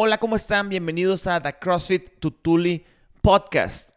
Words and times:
Hola, 0.00 0.18
¿cómo 0.18 0.36
están? 0.36 0.68
Bienvenidos 0.68 1.26
a 1.26 1.42
The 1.42 1.54
CrossFit 1.54 2.20
Tutuli 2.20 2.86
Podcast. 3.20 3.96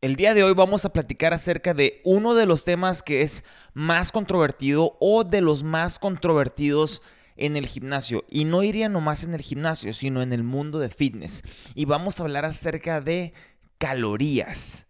El 0.00 0.14
día 0.14 0.34
de 0.34 0.44
hoy 0.44 0.54
vamos 0.54 0.84
a 0.84 0.92
platicar 0.92 1.34
acerca 1.34 1.74
de 1.74 2.00
uno 2.04 2.36
de 2.36 2.46
los 2.46 2.64
temas 2.64 3.02
que 3.02 3.22
es 3.22 3.42
más 3.72 4.12
controvertido 4.12 4.96
o 5.00 5.24
de 5.24 5.40
los 5.40 5.64
más 5.64 5.98
controvertidos 5.98 7.02
en 7.34 7.56
el 7.56 7.66
gimnasio. 7.66 8.24
Y 8.28 8.44
no 8.44 8.62
iría 8.62 8.88
nomás 8.88 9.24
en 9.24 9.34
el 9.34 9.40
gimnasio, 9.40 9.92
sino 9.94 10.22
en 10.22 10.32
el 10.32 10.44
mundo 10.44 10.78
de 10.78 10.88
fitness. 10.88 11.42
Y 11.74 11.86
vamos 11.86 12.20
a 12.20 12.22
hablar 12.22 12.44
acerca 12.44 13.00
de 13.00 13.34
calorías. 13.78 14.86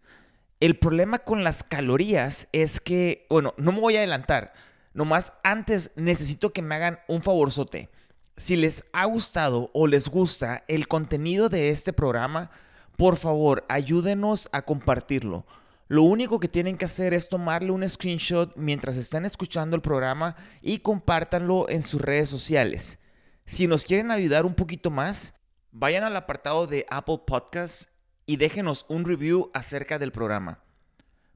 El 0.59 0.77
problema 0.77 1.17
con 1.17 1.43
las 1.43 1.63
calorías 1.63 2.47
es 2.51 2.79
que, 2.79 3.25
bueno, 3.27 3.55
no 3.57 3.71
me 3.71 3.79
voy 3.79 3.95
a 3.95 4.01
adelantar. 4.01 4.53
Nomás 4.93 5.33
antes 5.43 5.89
necesito 5.95 6.53
que 6.53 6.61
me 6.61 6.75
hagan 6.75 6.99
un 7.07 7.23
favorzote. 7.23 7.89
Si 8.37 8.57
les 8.57 8.83
ha 8.91 9.05
gustado 9.05 9.71
o 9.73 9.87
les 9.87 10.09
gusta 10.09 10.65
el 10.67 10.89
contenido 10.89 11.47
de 11.47 11.69
este 11.69 11.93
programa, 11.93 12.51
por 12.97 13.15
favor, 13.15 13.65
ayúdenos 13.69 14.49
a 14.51 14.63
compartirlo. 14.63 15.45
Lo 15.87 16.03
único 16.03 16.39
que 16.39 16.49
tienen 16.49 16.77
que 16.77 16.85
hacer 16.85 17.13
es 17.13 17.29
tomarle 17.29 17.71
un 17.71 17.87
screenshot 17.87 18.53
mientras 18.57 18.97
están 18.97 19.23
escuchando 19.25 19.75
el 19.75 19.81
programa 19.81 20.35
y 20.61 20.79
compártanlo 20.79 21.69
en 21.69 21.81
sus 21.81 22.01
redes 22.01 22.27
sociales. 22.27 22.99
Si 23.45 23.67
nos 23.67 23.85
quieren 23.85 24.11
ayudar 24.11 24.45
un 24.45 24.55
poquito 24.55 24.89
más, 24.89 25.33
vayan 25.71 26.03
al 26.03 26.15
apartado 26.17 26.67
de 26.67 26.85
Apple 26.89 27.21
Podcasts 27.25 27.89
y 28.25 28.35
déjenos 28.35 28.85
un 28.89 29.05
review 29.05 29.51
acerca 29.53 29.97
del 29.97 30.11
programa. 30.11 30.59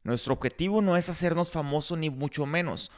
Nuestro 0.04 0.34
objetivo 0.34 0.82
no 0.82 0.98
es 0.98 1.10
hacernos 1.10 1.52
famosos 1.52 1.98
ni 1.98 2.10
mucho 2.10 2.46
menos. 2.46 2.92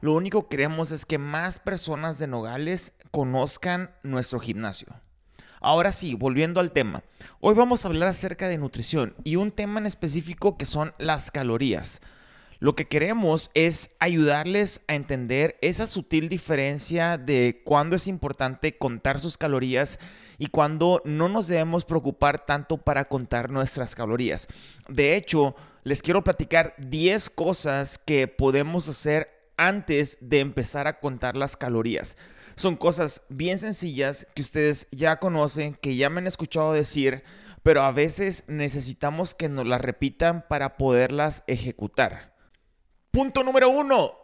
Lo 0.00 0.12
único 0.12 0.42
que 0.42 0.56
queremos 0.56 0.92
es 0.92 1.04
que 1.04 1.18
más 1.18 1.58
personas 1.58 2.20
de 2.20 2.28
Nogales 2.28 2.92
conozcan 3.10 3.90
nuestro 4.04 4.38
gimnasio. 4.38 4.86
Ahora 5.60 5.90
sí, 5.90 6.14
volviendo 6.14 6.60
al 6.60 6.70
tema. 6.70 7.02
Hoy 7.40 7.56
vamos 7.56 7.84
a 7.84 7.88
hablar 7.88 8.08
acerca 8.08 8.46
de 8.46 8.58
nutrición 8.58 9.16
y 9.24 9.34
un 9.34 9.50
tema 9.50 9.80
en 9.80 9.86
específico 9.86 10.56
que 10.56 10.66
son 10.66 10.94
las 10.98 11.32
calorías. 11.32 12.00
Lo 12.60 12.76
que 12.76 12.86
queremos 12.86 13.50
es 13.54 13.90
ayudarles 13.98 14.82
a 14.86 14.94
entender 14.94 15.56
esa 15.62 15.88
sutil 15.88 16.28
diferencia 16.28 17.18
de 17.18 17.62
cuándo 17.64 17.96
es 17.96 18.06
importante 18.06 18.78
contar 18.78 19.18
sus 19.18 19.36
calorías 19.36 19.98
y 20.38 20.46
cuándo 20.46 21.02
no 21.04 21.28
nos 21.28 21.48
debemos 21.48 21.84
preocupar 21.84 22.46
tanto 22.46 22.78
para 22.78 23.06
contar 23.06 23.50
nuestras 23.50 23.96
calorías. 23.96 24.46
De 24.88 25.16
hecho, 25.16 25.56
les 25.82 26.02
quiero 26.02 26.22
platicar 26.22 26.74
10 26.78 27.30
cosas 27.30 27.98
que 27.98 28.28
podemos 28.28 28.88
hacer 28.88 29.37
antes 29.58 30.16
de 30.22 30.38
empezar 30.38 30.86
a 30.86 31.00
contar 31.00 31.36
las 31.36 31.56
calorías. 31.56 32.16
Son 32.54 32.76
cosas 32.76 33.22
bien 33.28 33.58
sencillas 33.58 34.26
que 34.34 34.42
ustedes 34.42 34.88
ya 34.90 35.18
conocen, 35.18 35.74
que 35.74 35.96
ya 35.96 36.08
me 36.08 36.18
han 36.18 36.26
escuchado 36.26 36.72
decir, 36.72 37.22
pero 37.62 37.82
a 37.82 37.92
veces 37.92 38.44
necesitamos 38.46 39.34
que 39.34 39.48
nos 39.48 39.66
las 39.66 39.80
repitan 39.80 40.44
para 40.48 40.76
poderlas 40.76 41.44
ejecutar. 41.46 42.34
Punto 43.10 43.44
número 43.44 43.68
uno. 43.68 44.14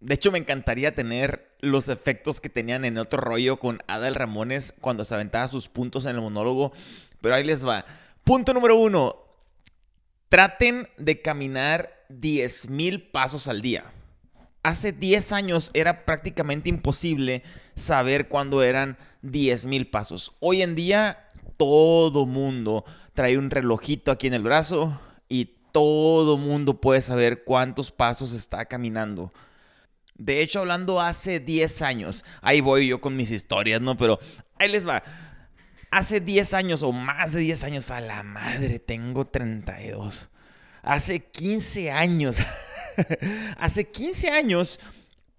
De 0.00 0.14
hecho, 0.14 0.30
me 0.30 0.38
encantaría 0.38 0.94
tener 0.94 1.56
los 1.60 1.88
efectos 1.88 2.40
que 2.40 2.50
tenían 2.50 2.84
en 2.84 2.98
otro 2.98 3.20
rollo 3.20 3.58
con 3.58 3.80
Adal 3.86 4.14
Ramones 4.14 4.74
cuando 4.80 5.04
se 5.04 5.14
aventaba 5.14 5.48
sus 5.48 5.68
puntos 5.68 6.04
en 6.04 6.16
el 6.16 6.22
monólogo, 6.22 6.72
pero 7.20 7.34
ahí 7.34 7.44
les 7.44 7.66
va. 7.66 7.86
Punto 8.22 8.52
número 8.52 8.76
uno. 8.76 9.16
Traten 10.28 10.88
de 10.98 11.22
caminar 11.22 12.04
10.000 12.10 13.10
pasos 13.12 13.48
al 13.48 13.62
día 13.62 13.84
hace 14.64 14.92
10 14.92 15.32
años 15.32 15.70
era 15.74 16.04
prácticamente 16.04 16.68
imposible 16.68 17.44
saber 17.76 18.28
cuándo 18.28 18.62
eran 18.62 18.96
10 19.22 19.66
mil 19.66 19.86
pasos. 19.88 20.32
Hoy 20.40 20.62
en 20.62 20.74
día 20.74 21.30
todo 21.56 22.26
mundo 22.26 22.84
trae 23.12 23.38
un 23.38 23.50
relojito 23.50 24.10
aquí 24.10 24.26
en 24.26 24.34
el 24.34 24.42
brazo 24.42 25.00
y 25.28 25.50
todo 25.70 26.36
mundo 26.38 26.80
puede 26.80 27.02
saber 27.02 27.44
cuántos 27.44 27.92
pasos 27.92 28.32
está 28.32 28.64
caminando. 28.64 29.32
De 30.16 30.40
hecho, 30.40 30.60
hablando 30.60 31.00
hace 31.00 31.40
10 31.40 31.82
años, 31.82 32.24
ahí 32.40 32.60
voy 32.60 32.88
yo 32.88 33.00
con 33.00 33.16
mis 33.16 33.30
historias, 33.30 33.80
¿no? 33.80 33.96
Pero 33.96 34.18
ahí 34.58 34.68
les 34.68 34.88
va. 34.88 35.02
Hace 35.90 36.20
10 36.20 36.54
años 36.54 36.82
o 36.82 36.92
más 36.92 37.32
de 37.32 37.40
10 37.40 37.64
años, 37.64 37.90
a 37.90 38.00
la 38.00 38.22
madre, 38.22 38.78
tengo 38.78 39.26
32. 39.26 40.30
Hace 40.82 41.20
15 41.20 41.90
años. 41.90 42.38
Hace 43.58 43.84
15 43.84 44.30
años 44.30 44.80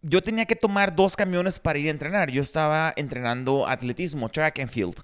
yo 0.02 0.22
tenía 0.22 0.46
que 0.46 0.56
tomar 0.56 0.96
dos 0.96 1.16
camiones 1.16 1.60
para 1.60 1.80
ir 1.80 1.88
a 1.88 1.92
entrenar. 1.92 2.30
Yo 2.30 2.42
estaba 2.42 2.94
entrenando 2.96 3.68
atletismo, 3.68 4.30
track 4.30 4.60
and 4.60 4.70
field. 4.70 4.96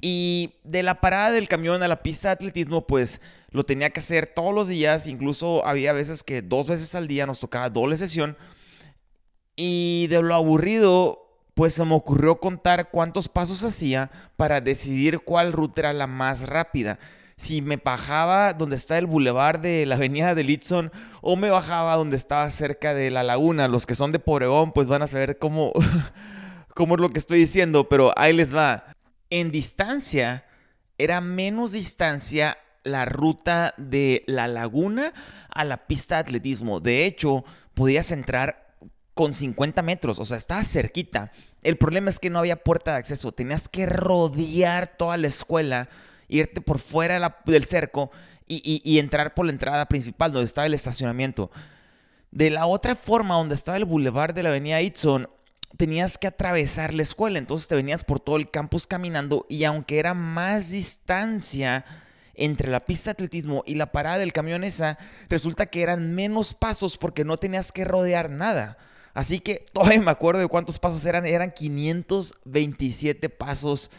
Y 0.00 0.54
de 0.64 0.82
la 0.82 1.00
parada 1.00 1.30
del 1.32 1.48
camión 1.48 1.82
a 1.82 1.88
la 1.88 2.02
pista 2.02 2.28
de 2.28 2.32
atletismo, 2.34 2.86
pues 2.86 3.20
lo 3.50 3.64
tenía 3.64 3.90
que 3.90 4.00
hacer 4.00 4.26
todos 4.34 4.54
los 4.54 4.68
días. 4.68 5.06
Incluso 5.06 5.64
había 5.64 5.92
veces 5.92 6.22
que 6.22 6.42
dos 6.42 6.66
veces 6.66 6.94
al 6.94 7.06
día 7.06 7.26
nos 7.26 7.40
tocaba 7.40 7.70
doble 7.70 7.96
sesión. 7.96 8.36
Y 9.56 10.08
de 10.08 10.20
lo 10.20 10.34
aburrido, 10.34 11.24
pues 11.54 11.74
se 11.74 11.84
me 11.84 11.94
ocurrió 11.94 12.40
contar 12.40 12.90
cuántos 12.90 13.28
pasos 13.28 13.64
hacía 13.64 14.10
para 14.36 14.60
decidir 14.60 15.20
cuál 15.20 15.52
ruta 15.52 15.82
era 15.82 15.92
la 15.92 16.08
más 16.08 16.48
rápida 16.48 16.98
si 17.36 17.62
me 17.62 17.76
bajaba 17.76 18.52
donde 18.52 18.76
está 18.76 18.98
el 18.98 19.06
bulevar 19.06 19.60
de 19.60 19.86
la 19.86 19.96
avenida 19.96 20.34
de 20.34 20.44
Litson 20.44 20.92
o 21.20 21.36
me 21.36 21.50
bajaba 21.50 21.96
donde 21.96 22.16
estaba 22.16 22.50
cerca 22.50 22.94
de 22.94 23.10
la 23.10 23.22
laguna. 23.22 23.68
Los 23.68 23.86
que 23.86 23.94
son 23.94 24.12
de 24.12 24.18
Poregón 24.18 24.72
pues 24.72 24.86
van 24.86 25.02
a 25.02 25.06
saber 25.06 25.38
cómo, 25.38 25.72
cómo 26.74 26.94
es 26.94 27.00
lo 27.00 27.10
que 27.10 27.18
estoy 27.18 27.38
diciendo, 27.38 27.88
pero 27.88 28.12
ahí 28.16 28.32
les 28.32 28.54
va. 28.54 28.84
En 29.30 29.50
distancia 29.50 30.44
era 30.98 31.20
menos 31.20 31.72
distancia 31.72 32.58
la 32.84 33.04
ruta 33.04 33.74
de 33.78 34.22
la 34.26 34.46
laguna 34.46 35.12
a 35.48 35.64
la 35.64 35.86
pista 35.86 36.16
de 36.16 36.20
atletismo. 36.20 36.80
De 36.80 37.06
hecho, 37.06 37.44
podías 37.72 38.12
entrar 38.12 38.76
con 39.14 39.32
50 39.32 39.80
metros, 39.82 40.18
o 40.18 40.24
sea, 40.24 40.36
estaba 40.36 40.64
cerquita. 40.64 41.32
El 41.62 41.78
problema 41.78 42.10
es 42.10 42.18
que 42.18 42.30
no 42.30 42.40
había 42.40 42.62
puerta 42.62 42.92
de 42.92 42.98
acceso, 42.98 43.32
tenías 43.32 43.68
que 43.68 43.86
rodear 43.86 44.88
toda 44.98 45.16
la 45.16 45.28
escuela 45.28 45.88
irte 46.38 46.60
por 46.60 46.78
fuera 46.78 47.36
del 47.46 47.64
cerco 47.64 48.10
y, 48.46 48.98
entrar 48.98 49.34
por 49.34 49.46
la 49.46 49.52
entrada 49.52 49.86
principal 49.86 50.32
donde 50.32 50.46
estaba 50.46 50.66
el 50.66 50.74
estacionamiento. 50.74 51.50
De 52.30 52.50
la 52.50 52.66
otra 52.66 52.94
forma, 52.94 53.34
donde 53.34 53.54
estaba 53.54 53.78
el 53.78 53.84
bulevar 53.84 54.34
de 54.34 54.42
la 54.42 54.50
avenida 54.50 54.82
Itson, 54.82 55.28
tenías 55.76 56.18
que 56.18 56.26
atravesar 56.26 56.94
la 56.94 57.02
escuela. 57.02 57.38
Entonces 57.38 57.68
te 57.68 57.76
venías 57.76 58.04
por 58.04 58.20
todo 58.20 58.36
el 58.36 58.50
campus 58.50 58.86
caminando 58.86 59.46
y 59.48 59.64
aunque 59.64 59.98
era 59.98 60.14
más 60.14 60.70
distancia 60.70 61.84
entre 62.34 62.70
la 62.70 62.80
pista 62.80 63.10
de 63.10 63.12
atletismo 63.12 63.62
y 63.64 63.76
la 63.76 63.92
parada 63.92 64.18
del 64.18 64.32
camión 64.32 64.64
esa, 64.64 64.98
resulta 65.28 65.66
que 65.66 65.82
eran 65.82 66.14
menos 66.14 66.52
pasos 66.52 66.98
porque 66.98 67.24
no 67.24 67.36
tenías 67.36 67.70
que 67.70 67.84
rodear 67.84 68.30
nada. 68.30 68.76
Así 69.14 69.38
que 69.38 69.64
todavía 69.72 70.00
me 70.00 70.10
acuerdo 70.10 70.40
de 70.40 70.48
cuántos 70.48 70.80
pasos 70.80 71.06
eran. 71.06 71.24
Eran 71.24 71.52
527 71.52 73.28
pasos 73.30 73.90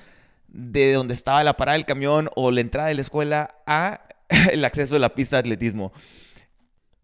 de 0.56 0.94
donde 0.94 1.14
estaba 1.14 1.44
la 1.44 1.58
parada 1.58 1.78
del 1.78 1.86
camión 1.86 2.30
o 2.34 2.50
la 2.50 2.62
entrada 2.62 2.88
de 2.88 2.96
la 2.96 3.02
escuela 3.02 3.56
a 3.68 4.08
el 4.52 4.64
acceso 4.64 4.94
de 4.94 5.02
la 5.02 5.14
pista 5.14 5.36
de 5.36 5.42
atletismo. 5.42 5.92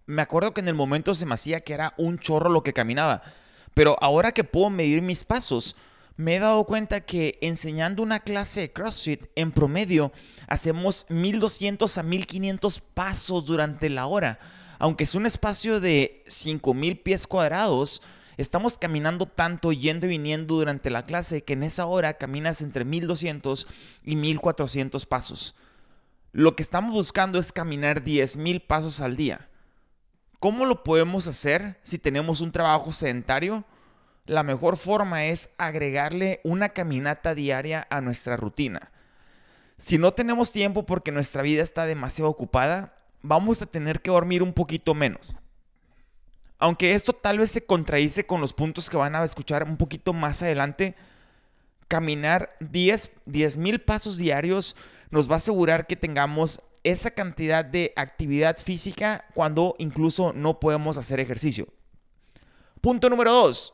Me 0.05 0.21
acuerdo 0.21 0.53
que 0.53 0.61
en 0.61 0.69
el 0.69 0.73
momento 0.73 1.13
se 1.13 1.25
me 1.25 1.33
hacía 1.33 1.59
que 1.59 1.73
era 1.73 1.93
un 1.97 2.17
chorro 2.17 2.49
lo 2.49 2.63
que 2.63 2.71
caminaba, 2.71 3.21
pero 3.73 3.97
ahora 4.01 4.31
que 4.31 4.45
puedo 4.45 4.69
medir 4.69 5.01
mis 5.01 5.25
pasos, 5.25 5.75
me 6.15 6.35
he 6.35 6.39
dado 6.39 6.63
cuenta 6.63 7.01
que 7.01 7.37
enseñando 7.41 8.03
una 8.03 8.21
clase 8.21 8.61
de 8.61 8.71
CrossFit 8.71 9.25
en 9.35 9.51
promedio 9.51 10.13
hacemos 10.47 11.05
1200 11.09 11.97
a 11.97 12.03
1500 12.03 12.79
pasos 12.93 13.45
durante 13.45 13.89
la 13.89 14.05
hora. 14.05 14.39
Aunque 14.79 15.03
es 15.03 15.13
un 15.13 15.25
espacio 15.25 15.79
de 15.79 16.23
5000 16.27 16.99
pies 17.01 17.27
cuadrados, 17.27 18.01
Estamos 18.37 18.77
caminando 18.77 19.25
tanto, 19.25 19.71
yendo 19.71 20.05
y 20.05 20.09
viniendo 20.09 20.55
durante 20.55 20.89
la 20.89 21.05
clase, 21.05 21.43
que 21.43 21.53
en 21.53 21.63
esa 21.63 21.85
hora 21.85 22.13
caminas 22.15 22.61
entre 22.61 22.85
1200 22.85 23.67
y 24.03 24.15
1400 24.15 25.05
pasos. 25.05 25.55
Lo 26.31 26.55
que 26.55 26.63
estamos 26.63 26.93
buscando 26.93 27.37
es 27.39 27.51
caminar 27.51 28.03
10.000 28.03 28.65
pasos 28.65 29.01
al 29.01 29.17
día. 29.17 29.49
¿Cómo 30.39 30.65
lo 30.65 30.83
podemos 30.83 31.27
hacer 31.27 31.77
si 31.83 31.99
tenemos 31.99 32.41
un 32.41 32.51
trabajo 32.51 32.91
sedentario? 32.91 33.65
La 34.25 34.43
mejor 34.43 34.77
forma 34.77 35.25
es 35.25 35.49
agregarle 35.57 36.39
una 36.43 36.69
caminata 36.69 37.35
diaria 37.35 37.85
a 37.89 38.01
nuestra 38.01 38.37
rutina. 38.37 38.91
Si 39.77 39.97
no 39.97 40.13
tenemos 40.13 40.51
tiempo 40.51 40.85
porque 40.85 41.11
nuestra 41.11 41.41
vida 41.41 41.63
está 41.63 41.85
demasiado 41.85 42.29
ocupada, 42.29 42.95
vamos 43.21 43.61
a 43.61 43.65
tener 43.65 44.01
que 44.01 44.11
dormir 44.11 44.41
un 44.41 44.53
poquito 44.53 44.93
menos. 44.93 45.35
Aunque 46.61 46.93
esto 46.93 47.11
tal 47.11 47.39
vez 47.39 47.49
se 47.49 47.65
contradice 47.65 48.25
con 48.27 48.39
los 48.39 48.53
puntos 48.53 48.87
que 48.87 48.95
van 48.95 49.15
a 49.15 49.23
escuchar 49.23 49.63
un 49.63 49.77
poquito 49.77 50.13
más 50.13 50.43
adelante, 50.43 50.95
caminar 51.87 52.55
10 52.59 53.57
mil 53.57 53.81
pasos 53.81 54.17
diarios 54.17 54.75
nos 55.09 55.27
va 55.27 55.33
a 55.33 55.37
asegurar 55.37 55.87
que 55.87 55.95
tengamos 55.95 56.61
esa 56.83 57.11
cantidad 57.11 57.65
de 57.65 57.93
actividad 57.95 58.57
física 58.57 59.25
cuando 59.33 59.75
incluso 59.79 60.33
no 60.33 60.59
podemos 60.59 60.99
hacer 60.99 61.19
ejercicio. 61.19 61.67
Punto 62.79 63.09
número 63.09 63.33
2. 63.33 63.73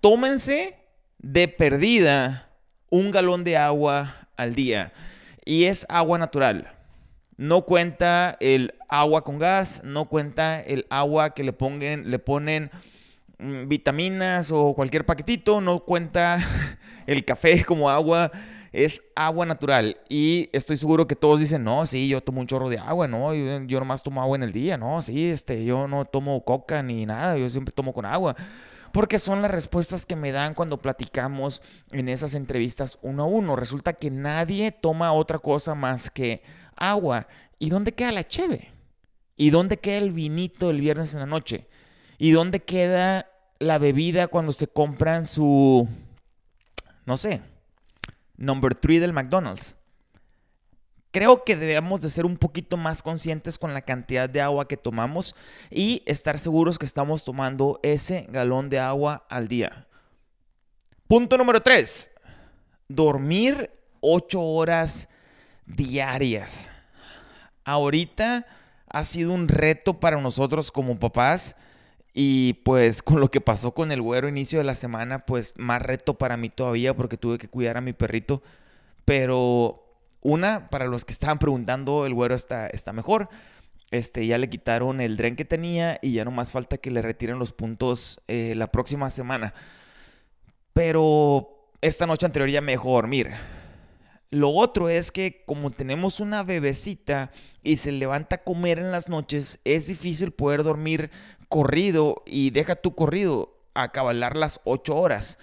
Tómense 0.00 0.76
de 1.18 1.46
perdida 1.46 2.50
un 2.90 3.12
galón 3.12 3.44
de 3.44 3.56
agua 3.56 4.28
al 4.36 4.56
día. 4.56 4.92
Y 5.44 5.64
es 5.64 5.86
agua 5.88 6.18
natural. 6.18 6.74
No 7.36 7.62
cuenta 7.62 8.36
el 8.40 8.74
agua 8.88 9.24
con 9.24 9.38
gas, 9.38 9.82
no 9.84 10.08
cuenta 10.08 10.60
el 10.60 10.86
agua 10.90 11.30
que 11.30 11.42
le, 11.42 11.52
pongan, 11.52 12.10
le 12.10 12.18
ponen 12.18 12.70
mm, 13.38 13.68
vitaminas 13.68 14.52
o 14.52 14.74
cualquier 14.74 15.04
paquetito, 15.04 15.60
no 15.60 15.80
cuenta 15.80 16.38
el 17.06 17.24
café 17.24 17.64
como 17.64 17.90
agua, 17.90 18.30
es 18.72 19.02
agua 19.16 19.46
natural. 19.46 19.96
Y 20.08 20.48
estoy 20.52 20.76
seguro 20.76 21.06
que 21.06 21.16
todos 21.16 21.40
dicen, 21.40 21.64
no, 21.64 21.86
sí, 21.86 22.08
yo 22.08 22.20
tomo 22.20 22.40
un 22.40 22.46
chorro 22.46 22.68
de 22.68 22.78
agua, 22.78 23.08
no, 23.08 23.34
yo, 23.34 23.62
yo 23.64 23.78
nomás 23.80 24.02
tomo 24.02 24.22
agua 24.22 24.36
en 24.36 24.44
el 24.44 24.52
día, 24.52 24.76
no, 24.76 25.02
sí, 25.02 25.26
este, 25.26 25.64
yo 25.64 25.88
no 25.88 26.04
tomo 26.04 26.44
coca 26.44 26.82
ni 26.82 27.04
nada, 27.06 27.36
yo 27.36 27.48
siempre 27.48 27.72
tomo 27.72 27.92
con 27.92 28.04
agua 28.04 28.36
porque 28.94 29.18
son 29.18 29.42
las 29.42 29.50
respuestas 29.50 30.06
que 30.06 30.14
me 30.14 30.30
dan 30.30 30.54
cuando 30.54 30.80
platicamos 30.80 31.60
en 31.90 32.08
esas 32.08 32.36
entrevistas 32.36 32.96
uno 33.02 33.24
a 33.24 33.26
uno. 33.26 33.56
Resulta 33.56 33.94
que 33.94 34.08
nadie 34.08 34.70
toma 34.70 35.12
otra 35.12 35.40
cosa 35.40 35.74
más 35.74 36.12
que 36.12 36.44
agua. 36.76 37.26
¿Y 37.58 37.70
dónde 37.70 37.90
queda 37.90 38.12
la 38.12 38.22
cheve? 38.22 38.70
¿Y 39.36 39.50
dónde 39.50 39.78
queda 39.78 39.98
el 39.98 40.12
vinito 40.12 40.70
el 40.70 40.80
viernes 40.80 41.12
en 41.12 41.18
la 41.18 41.26
noche? 41.26 41.66
¿Y 42.18 42.30
dónde 42.30 42.60
queda 42.60 43.26
la 43.58 43.78
bebida 43.78 44.28
cuando 44.28 44.52
se 44.52 44.68
compran 44.68 45.26
su, 45.26 45.88
no 47.04 47.16
sé, 47.16 47.42
number 48.36 48.76
three 48.76 49.00
del 49.00 49.12
McDonald's? 49.12 49.74
Creo 51.14 51.44
que 51.44 51.54
debemos 51.54 52.00
de 52.00 52.10
ser 52.10 52.26
un 52.26 52.36
poquito 52.36 52.76
más 52.76 53.00
conscientes 53.00 53.56
con 53.56 53.72
la 53.72 53.82
cantidad 53.82 54.28
de 54.28 54.40
agua 54.40 54.66
que 54.66 54.76
tomamos 54.76 55.36
y 55.70 56.02
estar 56.06 56.40
seguros 56.40 56.76
que 56.76 56.86
estamos 56.86 57.22
tomando 57.22 57.78
ese 57.84 58.26
galón 58.30 58.68
de 58.68 58.80
agua 58.80 59.24
al 59.28 59.46
día. 59.46 59.86
Punto 61.06 61.38
número 61.38 61.62
3. 61.62 62.10
Dormir 62.88 63.70
8 64.00 64.42
horas 64.42 65.08
diarias. 65.66 66.72
Ahorita 67.64 68.44
ha 68.88 69.04
sido 69.04 69.34
un 69.34 69.46
reto 69.46 70.00
para 70.00 70.20
nosotros 70.20 70.72
como 70.72 70.98
papás 70.98 71.54
y 72.12 72.54
pues 72.64 73.04
con 73.04 73.20
lo 73.20 73.30
que 73.30 73.40
pasó 73.40 73.72
con 73.72 73.92
el 73.92 74.02
güero 74.02 74.28
inicio 74.28 74.58
de 74.58 74.64
la 74.64 74.74
semana, 74.74 75.24
pues 75.24 75.54
más 75.58 75.80
reto 75.80 76.14
para 76.14 76.36
mí 76.36 76.48
todavía 76.48 76.92
porque 76.92 77.16
tuve 77.16 77.38
que 77.38 77.46
cuidar 77.46 77.76
a 77.76 77.80
mi 77.80 77.92
perrito. 77.92 78.42
Pero 79.04 79.83
una, 80.24 80.68
para 80.70 80.86
los 80.86 81.04
que 81.04 81.12
estaban 81.12 81.38
preguntando, 81.38 82.06
el 82.06 82.14
güero 82.14 82.34
está, 82.34 82.66
está 82.66 82.92
mejor. 82.92 83.28
Este, 83.92 84.26
ya 84.26 84.38
le 84.38 84.50
quitaron 84.50 85.00
el 85.00 85.16
dren 85.16 85.36
que 85.36 85.44
tenía 85.44 86.00
y 86.02 86.14
ya 86.14 86.24
no 86.24 86.32
más 86.32 86.50
falta 86.50 86.78
que 86.78 86.90
le 86.90 87.02
retiren 87.02 87.38
los 87.38 87.52
puntos 87.52 88.20
eh, 88.26 88.54
la 88.56 88.72
próxima 88.72 89.10
semana. 89.10 89.54
Pero 90.72 91.70
esta 91.80 92.06
noche 92.06 92.26
anterior 92.26 92.50
ya 92.50 92.60
me 92.60 92.72
dejó 92.72 92.92
dormir. 92.92 93.30
Lo 94.30 94.50
otro 94.50 94.88
es 94.88 95.12
que 95.12 95.44
como 95.46 95.70
tenemos 95.70 96.18
una 96.18 96.42
bebecita 96.42 97.30
y 97.62 97.76
se 97.76 97.92
levanta 97.92 98.36
a 98.36 98.42
comer 98.42 98.80
en 98.80 98.90
las 98.90 99.08
noches, 99.08 99.60
es 99.62 99.86
difícil 99.86 100.32
poder 100.32 100.64
dormir 100.64 101.10
corrido 101.48 102.24
y 102.26 102.50
deja 102.50 102.74
tu 102.74 102.96
corrido 102.96 103.60
a 103.74 103.92
cabalar 103.92 104.34
las 104.34 104.60
8 104.64 104.96
horas. 104.96 105.38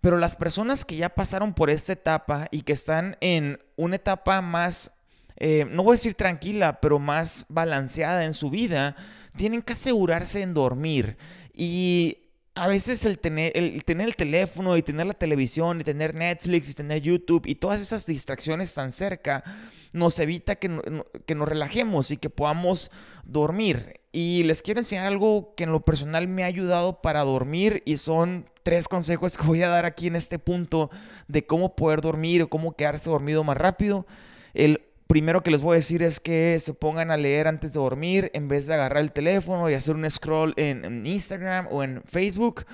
Pero 0.00 0.16
las 0.16 0.36
personas 0.36 0.84
que 0.84 0.96
ya 0.96 1.10
pasaron 1.10 1.54
por 1.54 1.70
esta 1.70 1.92
etapa 1.92 2.48
y 2.50 2.62
que 2.62 2.72
están 2.72 3.16
en 3.20 3.58
una 3.76 3.96
etapa 3.96 4.40
más, 4.40 4.92
eh, 5.36 5.66
no 5.70 5.82
voy 5.82 5.92
a 5.92 5.96
decir 5.96 6.14
tranquila, 6.14 6.80
pero 6.80 6.98
más 6.98 7.44
balanceada 7.48 8.24
en 8.24 8.32
su 8.32 8.50
vida, 8.50 8.96
tienen 9.36 9.62
que 9.62 9.74
asegurarse 9.74 10.40
en 10.42 10.54
dormir. 10.54 11.18
Y 11.52 12.18
a 12.54 12.66
veces 12.66 13.04
el 13.04 13.18
tener, 13.18 13.52
el 13.54 14.16
teléfono 14.16 14.76
y 14.76 14.82
tener 14.82 15.06
la 15.06 15.14
televisión 15.14 15.80
y 15.80 15.84
tener 15.84 16.14
Netflix 16.14 16.70
y 16.70 16.74
tener 16.74 17.02
YouTube 17.02 17.46
y 17.46 17.54
todas 17.54 17.80
esas 17.80 18.06
distracciones 18.06 18.74
tan 18.74 18.92
cerca 18.92 19.44
nos 19.92 20.18
evita 20.18 20.56
que 20.56 20.68
nos 20.68 21.48
relajemos 21.48 22.10
y 22.10 22.16
que 22.16 22.30
podamos 22.30 22.90
dormir. 23.24 23.99
Y 24.12 24.42
les 24.42 24.60
quiero 24.62 24.80
enseñar 24.80 25.06
algo 25.06 25.54
que 25.54 25.64
en 25.64 25.72
lo 25.72 25.84
personal 25.84 26.26
me 26.26 26.42
ha 26.42 26.46
ayudado 26.46 27.00
para 27.00 27.22
dormir 27.22 27.82
y 27.86 27.96
son 27.96 28.46
tres 28.64 28.88
consejos 28.88 29.38
que 29.38 29.46
voy 29.46 29.62
a 29.62 29.68
dar 29.68 29.86
aquí 29.86 30.08
en 30.08 30.16
este 30.16 30.38
punto 30.38 30.90
de 31.28 31.46
cómo 31.46 31.76
poder 31.76 32.00
dormir 32.00 32.42
o 32.42 32.50
cómo 32.50 32.72
quedarse 32.72 33.08
dormido 33.08 33.44
más 33.44 33.56
rápido. 33.56 34.06
El 34.52 34.82
primero 35.06 35.42
que 35.42 35.52
les 35.52 35.62
voy 35.62 35.74
a 35.74 35.76
decir 35.76 36.02
es 36.02 36.18
que 36.18 36.58
se 36.60 36.74
pongan 36.74 37.12
a 37.12 37.16
leer 37.16 37.46
antes 37.46 37.72
de 37.72 37.78
dormir 37.78 38.32
en 38.34 38.48
vez 38.48 38.66
de 38.66 38.74
agarrar 38.74 39.02
el 39.02 39.12
teléfono 39.12 39.70
y 39.70 39.74
hacer 39.74 39.94
un 39.94 40.10
scroll 40.10 40.54
en, 40.56 41.06
Instagram 41.06 41.68
o 41.70 41.84
en 41.84 42.02
Facebook. 42.04 42.64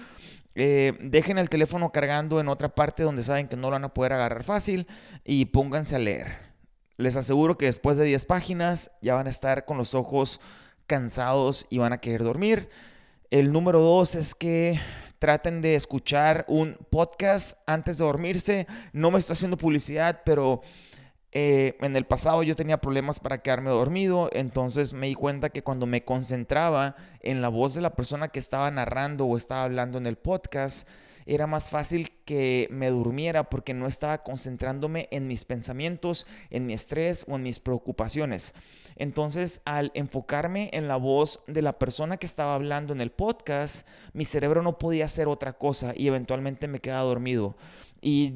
Eh, 0.55 0.97
dejen 1.03 1.37
el 1.37 1.51
teléfono 1.51 1.93
cargando 1.93 2.41
en 2.41 2.49
otra 2.49 2.75
parte 2.75 3.03
donde 3.03 3.23
saben 3.23 3.47
que 3.47 3.57
no 3.57 3.69
lo 3.69 3.73
van 3.73 3.85
a 3.85 3.93
poder 3.93 4.15
agarrar 4.15 4.43
fácil 4.43 4.87
y 5.23 5.45
pónganse 5.47 5.97
a 5.97 5.99
leer. 5.99 6.47
Les 6.97 7.15
aseguro 7.17 7.59
que 7.59 7.67
después 7.67 7.99
de 7.99 8.07
10 8.07 8.25
páginas 8.25 8.91
ya 9.03 9.15
van 9.15 9.27
a 9.27 9.31
estar 9.31 9.67
con 9.67 9.77
los 9.77 9.95
ojos 9.95 10.41
cansados 10.87 11.67
y 11.71 11.79
van 11.79 11.93
a 11.93 11.99
querer 11.99 12.25
dormir. 12.25 12.69
El 13.31 13.53
número 13.53 13.81
dos 13.81 14.15
es 14.15 14.35
que 14.35 14.81
traten 15.19 15.63
de 15.63 15.75
escuchar 15.75 16.45
un 16.49 16.77
podcast 16.91 17.59
antes 17.67 17.99
de 17.99 18.05
dormirse. 18.05 18.67
No 18.93 19.11
me 19.11 19.19
estoy 19.19 19.35
haciendo 19.35 19.57
publicidad, 19.57 20.23
pero 20.25 20.63
eh, 21.33 21.77
en 21.81 21.97
el 21.97 22.07
pasado 22.07 22.43
yo 22.43 22.57
tenía 22.57 22.81
problemas 22.81 23.19
para 23.19 23.43
quedarme 23.43 23.71
dormido, 23.71 24.31
entonces 24.33 24.95
me 24.95 25.09
di 25.09 25.15
cuenta 25.15 25.51
que 25.51 25.63
cuando 25.63 25.85
me 25.85 26.05
concentraba 26.05 26.97
en 27.21 27.43
la 27.43 27.49
voz 27.49 27.75
de 27.75 27.83
la 27.83 27.95
persona 27.95 28.29
que 28.29 28.39
estaba 28.39 28.71
narrando 28.71 29.27
o 29.27 29.37
estaba 29.37 29.65
hablando 29.65 29.99
en 29.99 30.07
el 30.07 30.17
podcast, 30.17 30.89
era 31.27 31.47
más 31.47 31.71
fácil 31.71 32.13
que 32.25 32.69
me 32.71 32.89
durmiera 32.89 33.51
porque 33.51 33.75
no 33.75 33.87
estaba 33.87 34.23
concentrándome 34.23 35.09
en 35.11 35.27
mis 35.27 35.45
pensamientos, 35.45 36.27
en 36.51 36.67
mi 36.67 36.73
estrés 36.73 37.25
o 37.29 37.37
en 37.37 37.43
mis 37.43 37.59
preocupaciones. 37.59 38.55
Entonces, 38.97 39.61
al 39.65 39.91
enfocarme 39.95 40.71
en 40.73 40.89
la 40.89 40.97
voz 40.97 41.43
de 41.47 41.63
la 41.63 41.79
persona 41.79 42.17
que 42.17 42.27
estaba 42.27 42.55
hablando 42.55 42.93
en 42.93 43.01
el 43.01 43.11
podcast, 43.11 43.87
mi 44.13 44.25
cerebro 44.25 44.63
no 44.63 44.79
podía 44.79 45.05
hacer 45.05 45.29
otra 45.29 45.55
cosa 45.55 45.93
y 45.95 46.07
eventualmente 46.07 46.69
me 46.69 46.81
quedaba 46.81 47.03
dormido. 47.03 47.57
Y 48.01 48.35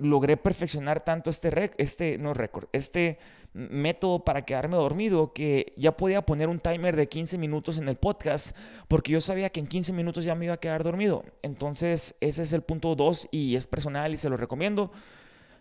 logré 0.00 0.36
perfeccionar 0.36 1.04
tanto 1.04 1.30
este, 1.30 1.72
este 1.78 2.18
no 2.18 2.34
récord, 2.34 2.68
este 2.72 3.18
método 3.54 4.24
para 4.24 4.42
quedarme 4.42 4.76
dormido 4.76 5.32
que 5.32 5.74
ya 5.76 5.96
podía 5.96 6.22
poner 6.22 6.48
un 6.48 6.58
timer 6.58 6.96
de 6.96 7.08
15 7.08 7.36
minutos 7.38 7.78
en 7.78 7.88
el 7.88 7.96
podcast 7.96 8.56
porque 8.88 9.12
yo 9.12 9.20
sabía 9.20 9.50
que 9.50 9.60
en 9.60 9.66
15 9.66 9.92
minutos 9.92 10.24
ya 10.24 10.34
me 10.34 10.46
iba 10.46 10.54
a 10.54 10.60
quedar 10.60 10.82
dormido. 10.84 11.24
Entonces 11.42 12.14
ese 12.20 12.42
es 12.42 12.52
el 12.52 12.62
punto 12.62 12.94
2 12.94 13.28
y 13.30 13.56
es 13.56 13.66
personal 13.66 14.14
y 14.14 14.16
se 14.16 14.30
lo 14.30 14.36
recomiendo. 14.36 14.90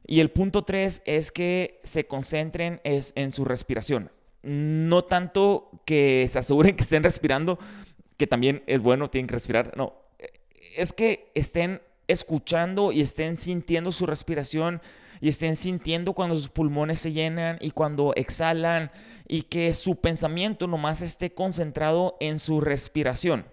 Y 0.07 0.19
el 0.19 0.31
punto 0.31 0.63
3 0.63 1.03
es 1.05 1.31
que 1.31 1.79
se 1.83 2.07
concentren 2.07 2.81
en 2.83 3.31
su 3.31 3.45
respiración. 3.45 4.11
No 4.41 5.03
tanto 5.03 5.69
que 5.85 6.27
se 6.29 6.39
aseguren 6.39 6.75
que 6.77 6.83
estén 6.83 7.03
respirando, 7.03 7.59
que 8.17 8.27
también 8.27 8.63
es 8.67 8.81
bueno, 8.81 9.09
tienen 9.09 9.27
que 9.27 9.35
respirar. 9.35 9.75
No, 9.77 9.93
es 10.75 10.93
que 10.93 11.31
estén 11.35 11.81
escuchando 12.07 12.91
y 12.91 13.01
estén 13.01 13.37
sintiendo 13.37 13.91
su 13.91 14.05
respiración 14.05 14.81
y 15.21 15.29
estén 15.29 15.55
sintiendo 15.55 16.13
cuando 16.13 16.35
sus 16.35 16.49
pulmones 16.49 16.99
se 16.99 17.13
llenan 17.13 17.57
y 17.61 17.71
cuando 17.71 18.13
exhalan 18.15 18.91
y 19.27 19.43
que 19.43 19.73
su 19.73 19.95
pensamiento 19.95 20.67
nomás 20.67 21.01
esté 21.01 21.33
concentrado 21.33 22.17
en 22.19 22.39
su 22.39 22.59
respiración. 22.59 23.45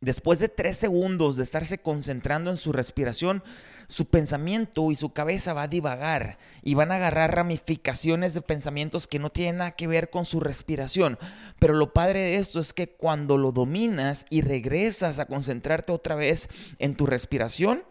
Después 0.00 0.38
de 0.38 0.48
tres 0.48 0.78
segundos 0.78 1.36
de 1.36 1.42
estarse 1.42 1.78
concentrando 1.78 2.50
en 2.50 2.56
su 2.56 2.72
respiración, 2.72 3.42
su 3.88 4.06
pensamiento 4.06 4.92
y 4.92 4.96
su 4.96 5.12
cabeza 5.12 5.54
va 5.54 5.62
a 5.62 5.68
divagar 5.68 6.38
y 6.62 6.74
van 6.74 6.92
a 6.92 6.96
agarrar 6.96 7.34
ramificaciones 7.34 8.32
de 8.32 8.42
pensamientos 8.42 9.08
que 9.08 9.18
no 9.18 9.30
tienen 9.30 9.56
nada 9.56 9.72
que 9.72 9.88
ver 9.88 10.10
con 10.10 10.24
su 10.24 10.38
respiración. 10.38 11.18
Pero 11.58 11.74
lo 11.74 11.92
padre 11.92 12.20
de 12.20 12.36
esto 12.36 12.60
es 12.60 12.72
que 12.72 12.94
cuando 12.94 13.38
lo 13.38 13.50
dominas 13.50 14.24
y 14.30 14.42
regresas 14.42 15.18
a 15.18 15.26
concentrarte 15.26 15.90
otra 15.90 16.14
vez 16.14 16.48
en 16.78 16.94
tu 16.94 17.06
respiración, 17.06 17.82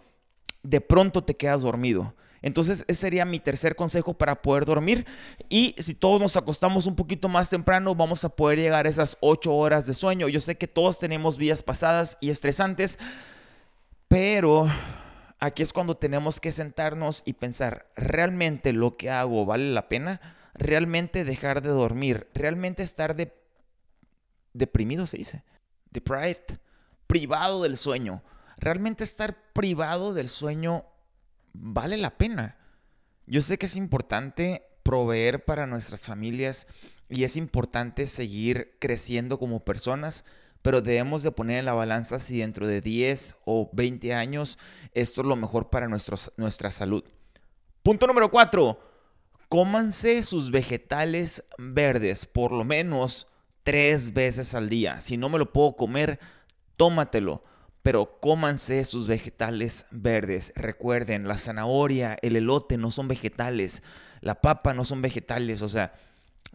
de 0.64 0.80
pronto 0.80 1.26
te 1.26 1.36
quedas 1.36 1.62
dormido. 1.62 2.14
Entonces, 2.42 2.86
ese 2.88 3.02
sería 3.02 3.26
mi 3.26 3.40
tercer 3.40 3.76
consejo 3.76 4.14
para 4.14 4.42
poder 4.42 4.66
dormir. 4.66 5.06
Y 5.50 5.76
si 5.78 5.94
todos 5.94 6.20
nos 6.20 6.38
acostamos 6.38 6.86
un 6.86 6.96
poquito 6.96 7.30
más 7.30 7.50
temprano, 7.50 7.96
vamos 7.96 8.24
a 8.26 8.30
poder 8.30 8.60
llegar 8.60 8.86
a 8.86 8.90
esas 8.90 9.18
ocho 9.22 9.56
horas 9.56 9.86
de 9.86 9.94
sueño. 9.94 10.28
Yo 10.28 10.40
sé 10.40 10.58
que 10.58 10.68
todos 10.68 11.00
tenemos 11.00 11.38
vidas 11.38 11.64
pasadas 11.64 12.18
y 12.22 12.30
estresantes, 12.30 13.00
pero 14.08 14.68
aquí 15.40 15.64
es 15.64 15.74
cuando 15.74 15.98
tenemos 15.98 16.40
que 16.40 16.52
sentarnos 16.52 17.24
y 17.26 17.34
pensar, 17.34 17.88
¿realmente 17.96 18.74
lo 18.74 18.98
que 18.98 19.10
hago 19.10 19.46
vale 19.46 19.72
la 19.72 19.88
pena? 19.88 20.22
¿Realmente 20.54 21.24
dejar 21.24 21.62
de 21.62 21.70
dormir? 21.70 22.28
¿Realmente 22.34 22.84
estar 22.84 23.16
de... 23.16 23.34
deprimido 24.54 25.08
se 25.08 25.18
dice? 25.18 25.44
Deprived, 25.92 26.60
privado 27.06 27.64
del 27.64 27.78
sueño. 27.78 28.24
¿Realmente 28.58 29.04
estar 29.04 29.38
privado 29.54 30.14
del 30.14 30.30
sueño 30.30 30.86
vale 31.60 31.98
la 31.98 32.18
pena. 32.18 32.58
Yo 33.26 33.42
sé 33.42 33.58
que 33.58 33.66
es 33.66 33.76
importante 33.76 34.64
proveer 34.84 35.44
para 35.44 35.68
nuestras 35.68 36.02
familias 36.02 36.68
y 37.10 37.24
es 37.24 37.36
importante 37.36 38.08
seguir 38.08 38.78
creciendo 38.80 39.38
como 39.38 39.66
personas, 39.66 40.24
pero 40.62 40.82
debemos 40.82 41.24
de 41.24 41.32
poner 41.32 41.60
en 41.60 41.66
la 41.66 41.74
balanza 41.74 42.20
si 42.20 42.40
dentro 42.40 42.68
de 42.68 42.82
10 42.82 43.36
o 43.46 43.70
20 43.74 44.14
años 44.14 44.58
esto 44.94 45.22
es 45.22 45.28
lo 45.28 45.36
mejor 45.36 45.70
para 45.70 45.88
nuestra 45.88 46.72
salud. 46.72 47.04
Punto 47.84 48.08
número 48.08 48.30
4. 48.32 48.80
Cómanse 49.50 50.24
sus 50.24 50.52
vegetales 50.52 51.46
verdes 51.58 52.26
por 52.26 52.52
lo 52.52 52.64
menos 52.64 53.28
tres 53.64 54.14
veces 54.14 54.56
al 54.56 54.70
día. 54.70 55.00
Si 55.00 55.18
no 55.18 55.30
me 55.30 55.38
lo 55.38 55.52
puedo 55.52 55.76
comer, 55.76 56.20
tómatelo. 56.76 57.44
Pero 57.88 58.20
cómanse 58.20 58.84
sus 58.84 59.08
vegetales 59.08 59.86
verdes. 59.92 60.52
Recuerden, 60.58 61.26
la 61.26 61.38
zanahoria, 61.38 62.18
el 62.22 62.36
elote 62.36 62.78
no 62.78 62.92
son 62.92 63.08
vegetales. 63.08 63.82
La 64.20 64.42
papa 64.42 64.74
no 64.74 64.84
son 64.84 65.02
vegetales. 65.02 65.62
O 65.62 65.70
sea, 65.70 65.94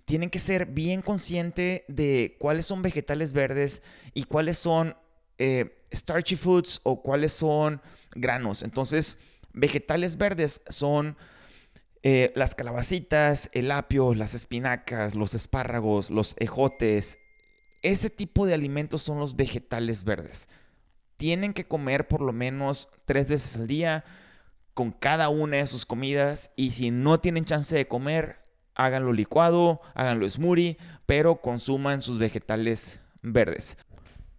tienen 0.05 0.29
que 0.29 0.39
ser 0.39 0.67
bien 0.67 1.01
conscientes 1.01 1.85
de 1.89 2.37
cuáles 2.39 2.67
son 2.67 2.83
vegetales 2.83 3.33
verdes 3.33 3.83
y 4.13 4.25
cuáles 4.25 4.59
son 4.59 4.95
eh, 5.39 5.81
starchy 5.91 6.37
foods 6.37 6.83
o 6.83 7.01
cuáles 7.01 7.33
son 7.33 7.81
granos. 8.15 8.63
Entonces, 8.63 9.17
vegetales 9.55 10.19
verdes 10.19 10.61
son 10.69 11.17
eh, 12.03 12.35
las 12.37 12.55
calabacitas, 12.55 13.49
el 13.55 13.71
apio, 13.71 14.13
las 14.13 14.35
espinacas, 14.35 15.15
los 15.15 15.33
espárragos, 15.33 16.11
los 16.11 16.37
ejotes. 16.41 17.19
Ese 17.81 18.11
tipo 18.11 18.45
de 18.45 18.53
alimentos 18.53 19.01
son 19.01 19.19
los 19.19 19.35
vegetales 19.35 20.05
verdes. 20.05 20.47
Tienen 21.23 21.55
que 21.55 21.65
comer 21.65 22.09
por 22.09 22.21
lo 22.21 22.33
menos 22.33 22.89
tres 23.05 23.29
veces 23.29 23.57
al 23.57 23.69
día 23.69 24.05
con 24.75 24.91
cada 24.91 25.29
una 25.29 25.59
de 25.59 25.69
sus 25.69 25.87
comidas 25.87 26.51
y 26.57 26.73
si 26.73 26.91
no 26.91 27.21
tienen 27.21 27.45
chance 27.45 27.77
de 27.77 27.87
comer, 27.87 28.41
háganlo 28.75 29.13
licuado, 29.13 29.81
háganlo 29.95 30.29
smoothie, 30.29 30.79
pero 31.07 31.41
consuman 31.41 32.03
sus 32.03 32.19
vegetales 32.19 33.01
verdes. 33.23 33.79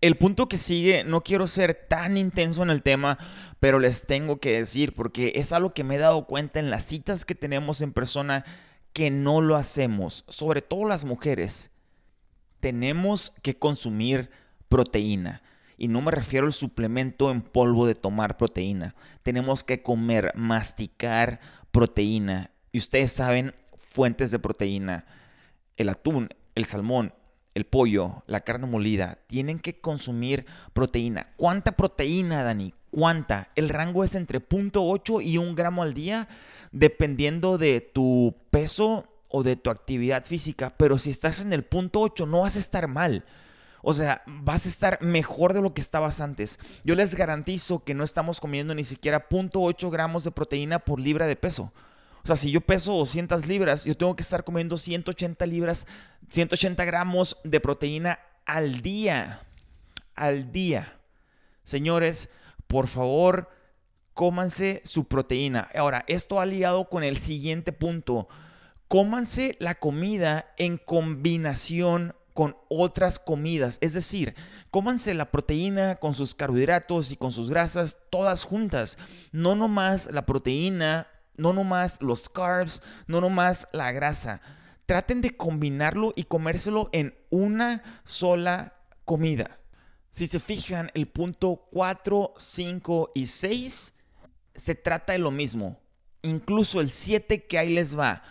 El 0.02 0.18
punto 0.18 0.50
que 0.50 0.58
sigue, 0.58 1.06
no 1.06 1.24
quiero 1.24 1.48
ser 1.48 1.74
tan 1.74 2.18
intenso 2.18 2.64
en 2.64 2.70
el 2.70 2.84
tema, 2.84 3.18
pero 3.62 3.80
les 3.80 4.06
tengo 4.06 4.42
que 4.42 4.58
decir, 4.58 4.94
porque 4.94 5.32
es 5.36 5.54
algo 5.54 5.74
que 5.74 5.86
me 5.86 5.96
he 5.96 6.00
dado 6.00 6.28
cuenta 6.28 6.60
en 6.60 6.70
las 6.70 6.84
citas 6.84 7.24
que 7.24 7.34
tenemos 7.34 7.80
en 7.80 7.94
persona, 7.94 8.44
que 8.92 9.10
no 9.10 9.40
lo 9.40 9.56
hacemos, 9.56 10.26
sobre 10.28 10.62
todo 10.62 10.84
las 10.84 11.06
mujeres. 11.06 11.72
Tenemos 12.60 13.32
que 13.42 13.58
consumir 13.58 14.32
proteína. 14.68 15.44
Y 15.78 15.88
no 15.88 16.02
me 16.02 16.12
refiero 16.12 16.46
al 16.46 16.54
suplemento 16.54 17.32
en 17.32 17.42
polvo 17.42 17.86
de 17.86 17.96
tomar 17.96 18.38
proteína. 18.38 18.96
Tenemos 19.24 19.64
que 19.64 19.82
comer, 19.82 20.32
masticar 20.36 21.40
proteína. 21.72 22.52
Y 22.72 22.78
ustedes 22.78 23.12
saben, 23.12 23.54
fuentes 23.76 24.32
de 24.32 24.40
proteína, 24.40 25.06
el 25.78 25.90
atún, 25.90 26.30
el 26.56 26.66
salmón, 26.66 27.14
el 27.54 27.66
pollo, 27.66 28.24
la 28.26 28.40
carne 28.40 28.66
molida, 28.66 29.20
tienen 29.28 29.60
que 29.60 29.80
consumir 29.80 30.46
proteína. 30.74 31.34
¿Cuánta 31.36 31.74
proteína, 31.74 32.44
Dani? 32.44 32.74
¿Cuánta? 32.90 33.50
El 33.56 33.70
rango 33.70 34.04
es 34.04 34.16
entre 34.16 34.40
0.8 34.40 35.24
y 35.24 35.38
1 35.38 35.56
gramo 35.56 35.84
al 35.84 35.94
día, 35.94 36.28
dependiendo 36.72 37.58
de 37.58 37.82
tu 37.82 38.36
peso 38.50 39.08
o 39.30 39.44
de 39.44 39.56
tu 39.56 39.70
actividad 39.70 40.24
física. 40.26 40.76
Pero 40.78 40.98
si 40.98 41.10
estás 41.10 41.42
en 41.42 41.54
el 41.54 41.64
punto 41.64 42.02
8, 42.02 42.26
no 42.26 42.42
vas 42.42 42.56
a 42.56 42.60
estar 42.60 42.88
mal. 42.88 43.26
O 43.86 43.94
sea, 43.94 44.24
vas 44.26 44.66
a 44.66 44.70
estar 44.70 45.02
mejor 45.02 45.54
de 45.54 45.62
lo 45.62 45.74
que 45.74 45.82
estabas 45.82 46.22
antes. 46.22 46.58
Yo 46.86 46.96
les 46.96 47.16
garantizo 47.16 47.84
que 47.84 47.94
no 47.94 48.06
estamos 48.06 48.40
comiendo 48.40 48.74
ni 48.74 48.86
siquiera 48.86 49.28
0.8 49.28 49.92
gramos 49.92 50.24
de 50.24 50.32
proteína 50.32 50.80
por 50.80 51.02
libra 51.02 51.28
de 51.28 51.36
peso. 51.36 51.74
O 52.24 52.26
sea, 52.26 52.38
si 52.38 52.50
yo 52.50 52.62
peso 52.62 52.94
200 52.94 53.46
libras, 53.46 53.84
yo 53.84 53.98
tengo 53.98 54.16
que 54.16 54.24
estar 54.24 54.46
comiendo 54.46 54.78
180 54.78 55.46
libras, 55.46 55.86
180 56.30 56.86
gramos 56.86 57.38
de 57.44 57.60
proteína 57.60 58.20
al 58.46 58.82
día. 58.82 59.42
Al 60.16 60.54
día. 60.54 60.98
Señores, 61.66 62.30
por 62.68 62.88
favor, 62.88 63.50
cómanse 64.14 64.80
su 64.86 65.10
proteína. 65.10 65.68
Ahora, 65.76 66.06
esto 66.08 66.40
ha 66.40 66.46
ligado 66.46 66.88
con 66.88 67.04
el 67.04 67.18
siguiente 67.18 67.74
punto. 67.74 68.30
Cómanse 68.88 69.58
la 69.60 69.76
comida 69.76 70.54
en 70.58 70.78
combinación 70.78 72.16
con 72.34 72.58
otras 72.70 73.20
comidas. 73.20 73.78
Es 73.82 73.94
decir, 73.94 74.36
cómanse 74.72 75.14
la 75.14 75.32
proteína 75.32 75.96
con 75.96 76.14
sus 76.14 76.36
carbohidratos 76.36 77.12
y 77.12 77.18
con 77.18 77.32
sus 77.32 77.50
grasas 77.50 78.00
todas 78.10 78.44
juntas. 78.44 78.98
No 79.32 79.56
nomás 79.56 80.10
la 80.12 80.26
proteína 80.26 81.08
no 81.36 81.54
nomás 81.54 82.02
los 82.02 82.30
carbs, 82.30 82.82
no 83.08 83.22
nomás 83.22 83.68
la 83.72 83.92
grasa. 83.92 84.42
Traten 84.86 85.22
de 85.22 85.36
combinarlo 85.36 86.14
y 86.16 86.24
comérselo 86.26 86.90
en 86.92 87.16
una 87.30 88.02
sola 88.04 88.74
comida. 89.06 89.58
Si 90.12 90.28
se 90.28 90.40
fijan, 90.40 90.92
el 90.94 91.08
punto 91.08 91.68
4, 91.72 92.34
5 92.38 93.12
y 93.16 93.26
6 93.26 93.94
se 94.54 94.76
trata 94.76 95.14
de 95.14 95.20
lo 95.20 95.32
mismo. 95.32 95.80
Incluso 96.22 96.82
el 96.82 96.92
7 96.92 97.48
que 97.48 97.58
ahí 97.58 97.74
les 97.74 97.98
va. 97.98 98.24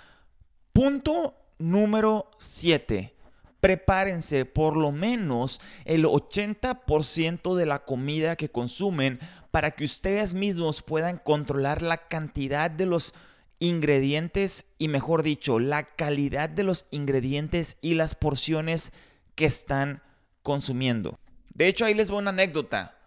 Punto 0.72 1.34
número 1.58 2.30
7. 2.38 3.14
Prepárense 3.62 4.44
por 4.44 4.76
lo 4.76 4.90
menos 4.90 5.60
el 5.84 6.04
80% 6.04 7.54
de 7.54 7.64
la 7.64 7.84
comida 7.84 8.34
que 8.34 8.48
consumen 8.48 9.20
para 9.52 9.70
que 9.70 9.84
ustedes 9.84 10.34
mismos 10.34 10.82
puedan 10.82 11.18
controlar 11.18 11.80
la 11.80 12.08
cantidad 12.08 12.72
de 12.72 12.86
los 12.86 13.14
ingredientes 13.60 14.66
y 14.78 14.88
mejor 14.88 15.22
dicho, 15.22 15.60
la 15.60 15.84
calidad 15.84 16.50
de 16.50 16.64
los 16.64 16.88
ingredientes 16.90 17.76
y 17.80 17.94
las 17.94 18.16
porciones 18.16 18.92
que 19.36 19.44
están 19.44 20.02
consumiendo. 20.42 21.20
De 21.54 21.68
hecho, 21.68 21.84
ahí 21.84 21.94
les 21.94 22.10
voy 22.10 22.18
una 22.18 22.30
anécdota. 22.30 22.98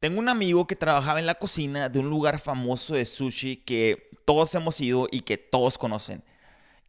Tengo 0.00 0.18
un 0.18 0.28
amigo 0.28 0.66
que 0.66 0.76
trabajaba 0.76 1.18
en 1.18 1.24
la 1.24 1.36
cocina 1.36 1.88
de 1.88 2.00
un 2.00 2.10
lugar 2.10 2.40
famoso 2.40 2.94
de 2.94 3.06
sushi 3.06 3.56
que 3.56 4.10
todos 4.26 4.54
hemos 4.54 4.78
ido 4.82 5.08
y 5.10 5.22
que 5.22 5.38
todos 5.38 5.78
conocen 5.78 6.22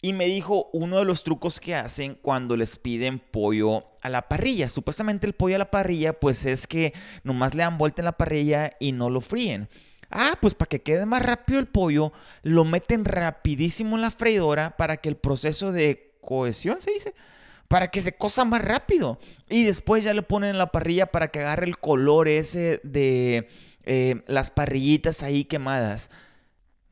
y 0.01 0.13
me 0.13 0.25
dijo 0.25 0.69
uno 0.71 0.99
de 0.99 1.05
los 1.05 1.23
trucos 1.23 1.59
que 1.59 1.75
hacen 1.75 2.17
cuando 2.21 2.55
les 2.55 2.77
piden 2.77 3.19
pollo 3.19 3.85
a 4.01 4.09
la 4.09 4.27
parrilla. 4.27 4.69
Supuestamente 4.69 5.27
el 5.27 5.33
pollo 5.33 5.55
a 5.55 5.59
la 5.59 5.71
parrilla 5.71 6.13
pues 6.13 6.45
es 6.45 6.67
que 6.67 6.93
nomás 7.23 7.53
le 7.53 7.63
dan 7.63 7.77
vuelta 7.77 8.01
en 8.01 8.05
la 8.05 8.17
parrilla 8.17 8.71
y 8.79 8.93
no 8.93 9.09
lo 9.09 9.21
fríen. 9.21 9.67
Ah, 10.11 10.37
pues 10.41 10.55
para 10.55 10.69
que 10.69 10.81
quede 10.81 11.05
más 11.05 11.21
rápido 11.21 11.59
el 11.59 11.67
pollo, 11.67 12.13
lo 12.41 12.65
meten 12.65 13.05
rapidísimo 13.05 13.95
en 13.95 14.01
la 14.01 14.11
freidora 14.11 14.75
para 14.75 14.97
que 14.97 15.09
el 15.09 15.17
proceso 15.17 15.71
de 15.71 16.15
cohesión 16.21 16.81
se 16.81 16.91
dice, 16.91 17.13
para 17.67 17.91
que 17.91 18.01
se 18.01 18.15
cosa 18.15 18.45
más 18.45 18.63
rápido. 18.63 19.19
Y 19.49 19.65
después 19.65 20.03
ya 20.03 20.13
le 20.13 20.23
ponen 20.23 20.51
en 20.51 20.57
la 20.57 20.71
parrilla 20.71 21.07
para 21.07 21.27
que 21.27 21.39
agarre 21.39 21.67
el 21.67 21.77
color 21.77 22.27
ese 22.27 22.79
de 22.83 23.49
eh, 23.83 24.23
las 24.27 24.49
parrillitas 24.49 25.21
ahí 25.21 25.45
quemadas. 25.45 26.09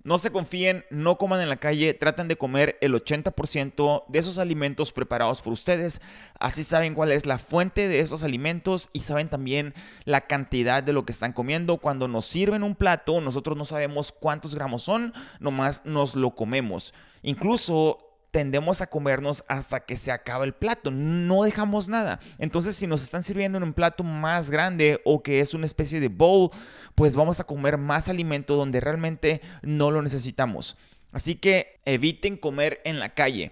No 0.08 0.18
se 0.18 0.32
confíen, 0.32 0.86
no 0.90 1.18
coman 1.18 1.42
en 1.42 1.50
la 1.50 1.58
calle, 1.58 1.94
traten 1.94 2.30
de 2.30 2.38
comer 2.38 2.78
el 2.80 2.94
80% 2.94 4.06
de 4.08 4.20
esos 4.20 4.40
alimentos 4.40 4.94
preparados 4.94 5.42
por 5.42 5.52
ustedes. 5.52 6.00
Así 6.40 6.64
saben 6.64 6.94
cuál 6.94 7.12
es 7.12 7.26
la 7.26 7.38
fuente 7.38 7.90
de 7.90 8.00
esos 8.00 8.24
alimentos 8.24 8.90
y 8.94 9.02
saben 9.02 9.28
también 9.28 9.74
la 10.06 10.22
cantidad 10.22 10.82
de 10.82 10.94
lo 10.94 11.04
que 11.04 11.12
están 11.12 11.34
comiendo. 11.34 11.80
Cuando 11.80 12.08
nos 12.08 12.24
sirven 12.26 12.64
un 12.64 12.76
plato, 12.76 13.20
nosotros 13.20 13.58
no 13.58 13.66
sabemos 13.66 14.14
cuántos 14.14 14.56
gramos 14.56 14.84
son, 14.84 15.14
nomás 15.42 15.82
nos 15.84 16.16
lo 16.16 16.36
comemos. 16.36 16.94
Incluso 17.22 18.07
tendemos 18.32 18.82
a 18.82 18.88
comernos 18.88 19.44
hasta 19.48 19.82
que 19.82 19.98
se 19.98 20.12
acaba 20.12 20.46
el 20.46 20.54
plato, 20.54 20.92
no 20.92 21.44
dejamos 21.44 21.88
nada. 21.88 22.20
Entonces, 22.38 22.76
si 22.76 22.88
nos 22.88 23.04
están 23.04 23.24
sirviendo 23.24 23.58
en 23.58 23.64
un 23.64 23.74
plato 23.74 24.04
más 24.04 24.52
grande 24.52 25.02
o 25.06 25.24
que 25.24 25.40
es 25.40 25.54
una 25.54 25.66
especie 25.66 26.00
de 26.00 26.10
bowl, 26.10 26.52
pues 26.96 27.16
vamos 27.16 27.40
a 27.40 27.46
comer 27.46 27.78
más 27.78 28.10
alimento 28.10 28.56
donde 28.56 28.80
realmente 28.80 29.42
no 29.62 29.92
lo 29.92 30.02
necesitamos. 30.02 30.78
Así 31.12 31.36
que 31.36 31.80
eviten 31.86 32.38
comer 32.38 32.82
en 32.84 33.00
la 33.00 33.14
calle. 33.14 33.52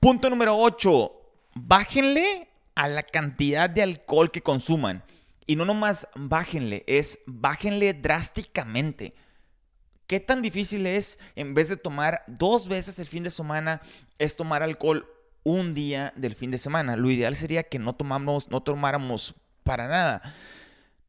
Punto 0.00 0.28
número 0.28 0.56
8. 0.56 1.12
Bájenle 1.54 2.48
a 2.74 2.88
la 2.88 3.02
cantidad 3.02 3.70
de 3.70 3.82
alcohol 3.82 4.30
que 4.30 4.42
consuman. 4.42 5.04
Y 5.46 5.56
no 5.56 5.64
nomás 5.64 6.06
bájenle, 6.14 6.84
es 6.86 7.20
bájenle 7.26 7.92
drásticamente. 7.92 9.14
¿Qué 10.10 10.18
tan 10.18 10.42
difícil 10.42 10.88
es, 10.88 11.20
en 11.36 11.54
vez 11.54 11.68
de 11.68 11.76
tomar 11.76 12.24
dos 12.26 12.66
veces 12.66 12.98
el 12.98 13.06
fin 13.06 13.22
de 13.22 13.30
semana, 13.30 13.80
es 14.18 14.34
tomar 14.34 14.60
alcohol 14.60 15.06
un 15.44 15.72
día 15.72 16.12
del 16.16 16.34
fin 16.34 16.50
de 16.50 16.58
semana? 16.58 16.96
Lo 16.96 17.12
ideal 17.12 17.36
sería 17.36 17.62
que 17.62 17.78
no, 17.78 17.94
tomamos, 17.94 18.50
no 18.50 18.60
tomáramos 18.60 19.36
para 19.62 19.86
nada. 19.86 20.34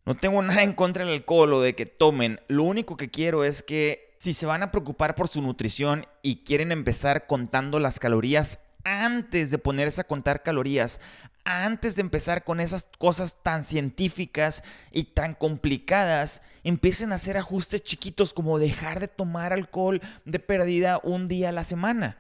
No 0.06 0.14
tengo 0.14 0.40
nada 0.44 0.62
en 0.62 0.74
contra 0.74 1.04
del 1.04 1.16
alcohol 1.16 1.52
o 1.54 1.62
de 1.62 1.74
que 1.74 1.88
tomen. 1.88 2.42
Lo 2.48 2.64
único 2.64 2.96
que 2.96 3.10
quiero 3.10 3.44
es 3.44 3.64
que 3.64 4.14
si 4.20 4.34
se 4.34 4.46
van 4.46 4.62
a 4.62 4.70
preocupar 4.70 5.16
por 5.16 5.28
su 5.28 5.42
nutrición 5.42 6.06
y 6.22 6.44
quieren 6.44 6.72
empezar 6.72 7.26
contando 7.26 7.80
las 7.80 8.00
calorías 8.00 8.60
antes 8.84 9.52
de 9.52 9.58
ponerse 9.58 10.02
a 10.02 10.08
contar 10.08 10.44
calorías, 10.44 11.00
antes 11.44 11.96
de 11.96 12.02
empezar 12.02 12.44
con 12.44 12.60
esas 12.60 12.88
cosas 12.98 13.38
tan 13.42 13.64
científicas 13.64 14.64
y 14.92 15.06
tan 15.06 15.34
complicadas, 15.34 16.42
empiecen 16.64 17.12
a 17.12 17.16
hacer 17.16 17.38
ajustes 17.38 17.82
chiquitos 17.82 18.34
como 18.34 18.60
dejar 18.60 19.00
de 19.00 19.08
tomar 19.08 19.54
alcohol 19.54 20.02
de 20.26 20.40
perdida 20.40 21.00
un 21.04 21.28
día 21.28 21.50
a 21.50 21.54
la 21.54 21.64
semana. 21.64 22.18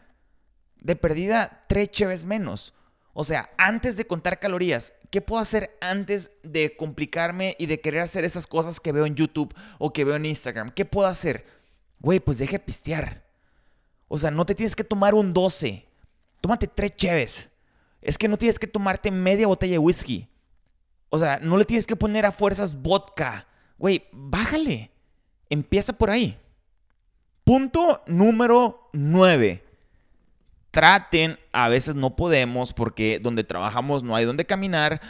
De 0.79 0.95
perdida 0.95 1.65
tres 1.67 1.91
cheves 1.91 2.25
menos. 2.25 2.73
O 3.13 3.23
sea, 3.23 3.51
antes 3.57 3.97
de 3.97 4.07
contar 4.07 4.39
calorías, 4.39 4.93
¿qué 5.09 5.21
puedo 5.21 5.41
hacer 5.41 5.77
antes 5.81 6.31
de 6.43 6.75
complicarme 6.75 7.55
y 7.59 7.65
de 7.65 7.81
querer 7.81 8.01
hacer 8.01 8.23
esas 8.23 8.47
cosas 8.47 8.79
que 8.79 8.93
veo 8.93 9.05
en 9.05 9.15
YouTube 9.15 9.53
o 9.79 9.91
que 9.91 10.05
veo 10.05 10.15
en 10.15 10.25
Instagram? 10.25 10.69
¿Qué 10.69 10.85
puedo 10.85 11.07
hacer? 11.07 11.45
Güey, 11.99 12.19
pues 12.19 12.37
deje 12.37 12.57
pistear. 12.57 13.23
O 14.07 14.17
sea, 14.17 14.31
no 14.31 14.45
te 14.45 14.55
tienes 14.55 14.75
que 14.75 14.83
tomar 14.83 15.13
un 15.13 15.33
12. 15.33 15.90
Tómate 16.41 16.67
tres 16.67 16.95
cheves. 16.95 17.51
Es 18.01 18.17
que 18.17 18.27
no 18.27 18.37
tienes 18.37 18.59
que 18.59 18.67
tomarte 18.67 19.11
media 19.11 19.47
botella 19.47 19.73
de 19.73 19.79
whisky. 19.79 20.27
O 21.09 21.19
sea, 21.19 21.39
no 21.39 21.57
le 21.57 21.65
tienes 21.65 21.87
que 21.87 21.95
poner 21.95 22.25
a 22.25 22.31
fuerzas 22.31 22.81
vodka. 22.81 23.47
Güey, 23.77 24.05
bájale. 24.11 24.91
Empieza 25.49 25.93
por 25.93 26.09
ahí. 26.09 26.37
Punto 27.43 28.01
número 28.07 28.89
9 28.93 29.71
traten, 30.71 31.37
a 31.51 31.67
veces 31.69 31.95
no 31.95 32.15
podemos 32.15 32.73
porque 32.73 33.19
donde 33.21 33.43
trabajamos 33.43 34.03
no 34.03 34.15
hay 34.15 34.25
donde 34.25 34.45
caminar, 34.45 35.01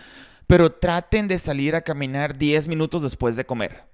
pero 0.48 0.72
traten 0.72 1.28
de 1.28 1.38
salir 1.38 1.76
a 1.76 1.82
caminar 1.82 2.38
10 2.38 2.68
minutos 2.68 3.04
después 3.04 3.36
de 3.36 3.46
comer. 3.46 3.86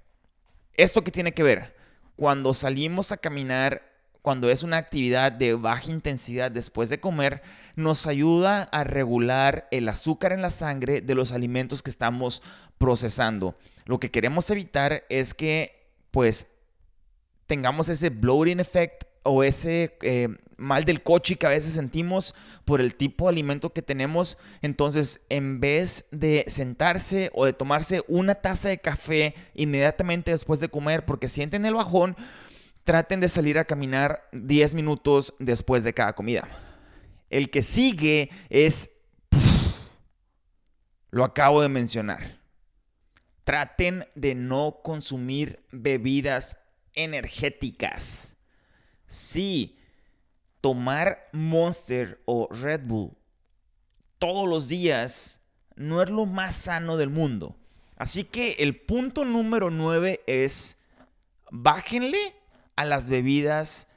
¿Esto 0.74 1.04
qué 1.04 1.10
tiene 1.10 1.32
que 1.32 1.42
ver? 1.42 1.76
Cuando 2.16 2.54
salimos 2.54 3.12
a 3.12 3.18
caminar, 3.18 3.82
cuando 4.22 4.50
es 4.50 4.62
una 4.62 4.76
actividad 4.76 5.32
de 5.32 5.54
baja 5.54 5.90
intensidad 5.90 6.50
después 6.50 6.88
de 6.88 7.00
comer, 7.00 7.42
nos 7.76 8.06
ayuda 8.06 8.64
a 8.64 8.84
regular 8.84 9.68
el 9.70 9.88
azúcar 9.88 10.32
en 10.32 10.42
la 10.42 10.50
sangre 10.50 11.00
de 11.00 11.14
los 11.14 11.32
alimentos 11.32 11.82
que 11.82 11.90
estamos 11.90 12.42
procesando. 12.78 13.56
Lo 13.84 14.00
que 14.00 14.10
queremos 14.10 14.50
evitar 14.50 15.04
es 15.08 15.34
que, 15.34 15.88
pues, 16.10 16.46
tengamos 17.46 17.88
ese 17.88 18.10
bloating 18.10 18.60
effect 18.60 19.04
o 19.22 19.42
ese 19.42 19.96
eh, 20.02 20.28
mal 20.56 20.84
del 20.84 21.02
coche 21.02 21.36
que 21.36 21.46
a 21.46 21.50
veces 21.50 21.72
sentimos 21.72 22.34
por 22.64 22.80
el 22.80 22.94
tipo 22.94 23.24
de 23.24 23.30
alimento 23.30 23.72
que 23.72 23.82
tenemos. 23.82 24.36
Entonces, 24.60 25.20
en 25.28 25.60
vez 25.60 26.04
de 26.10 26.44
sentarse 26.48 27.30
o 27.34 27.46
de 27.46 27.52
tomarse 27.52 28.02
una 28.08 28.34
taza 28.34 28.68
de 28.68 28.78
café 28.78 29.34
inmediatamente 29.54 30.30
después 30.30 30.60
de 30.60 30.68
comer 30.68 31.04
porque 31.04 31.28
sienten 31.28 31.64
el 31.64 31.74
bajón, 31.74 32.16
traten 32.88 33.20
de 33.20 33.28
salir 33.28 33.58
a 33.58 33.66
caminar 33.66 34.30
10 34.32 34.72
minutos 34.72 35.34
después 35.38 35.84
de 35.84 35.92
cada 35.92 36.14
comida. 36.14 36.48
El 37.28 37.50
que 37.50 37.60
sigue 37.60 38.30
es... 38.48 38.90
lo 41.10 41.22
acabo 41.22 41.60
de 41.60 41.68
mencionar. 41.68 42.40
Traten 43.44 44.06
de 44.14 44.34
no 44.34 44.80
consumir 44.82 45.62
bebidas 45.70 46.56
energéticas. 46.94 48.38
Sí, 49.06 49.78
tomar 50.62 51.28
Monster 51.34 52.22
o 52.24 52.48
Red 52.50 52.86
Bull 52.86 53.18
todos 54.18 54.48
los 54.48 54.66
días 54.66 55.42
no 55.76 56.02
es 56.02 56.08
lo 56.08 56.24
más 56.24 56.56
sano 56.56 56.96
del 56.96 57.10
mundo. 57.10 57.54
Así 57.98 58.24
que 58.24 58.52
el 58.60 58.80
punto 58.80 59.26
número 59.26 59.68
9 59.68 60.22
es 60.26 60.78
bájenle 61.50 62.37
a 62.78 62.84
las 62.84 63.08
bebidas 63.08 63.88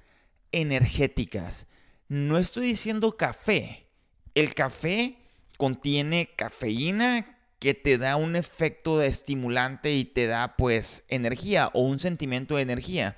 energéticas. 0.51 1.67
No 2.07 2.37
estoy 2.37 2.65
diciendo 2.65 3.15
café. 3.15 3.87
El 4.35 4.53
café 4.53 5.17
contiene 5.57 6.31
cafeína 6.35 7.37
que 7.59 7.73
te 7.73 7.97
da 7.97 8.15
un 8.15 8.35
efecto 8.35 9.01
estimulante 9.01 9.93
y 9.93 10.03
te 10.03 10.27
da 10.27 10.55
pues 10.57 11.03
energía 11.07 11.69
o 11.73 11.81
un 11.81 11.99
sentimiento 11.99 12.55
de 12.55 12.63
energía 12.63 13.15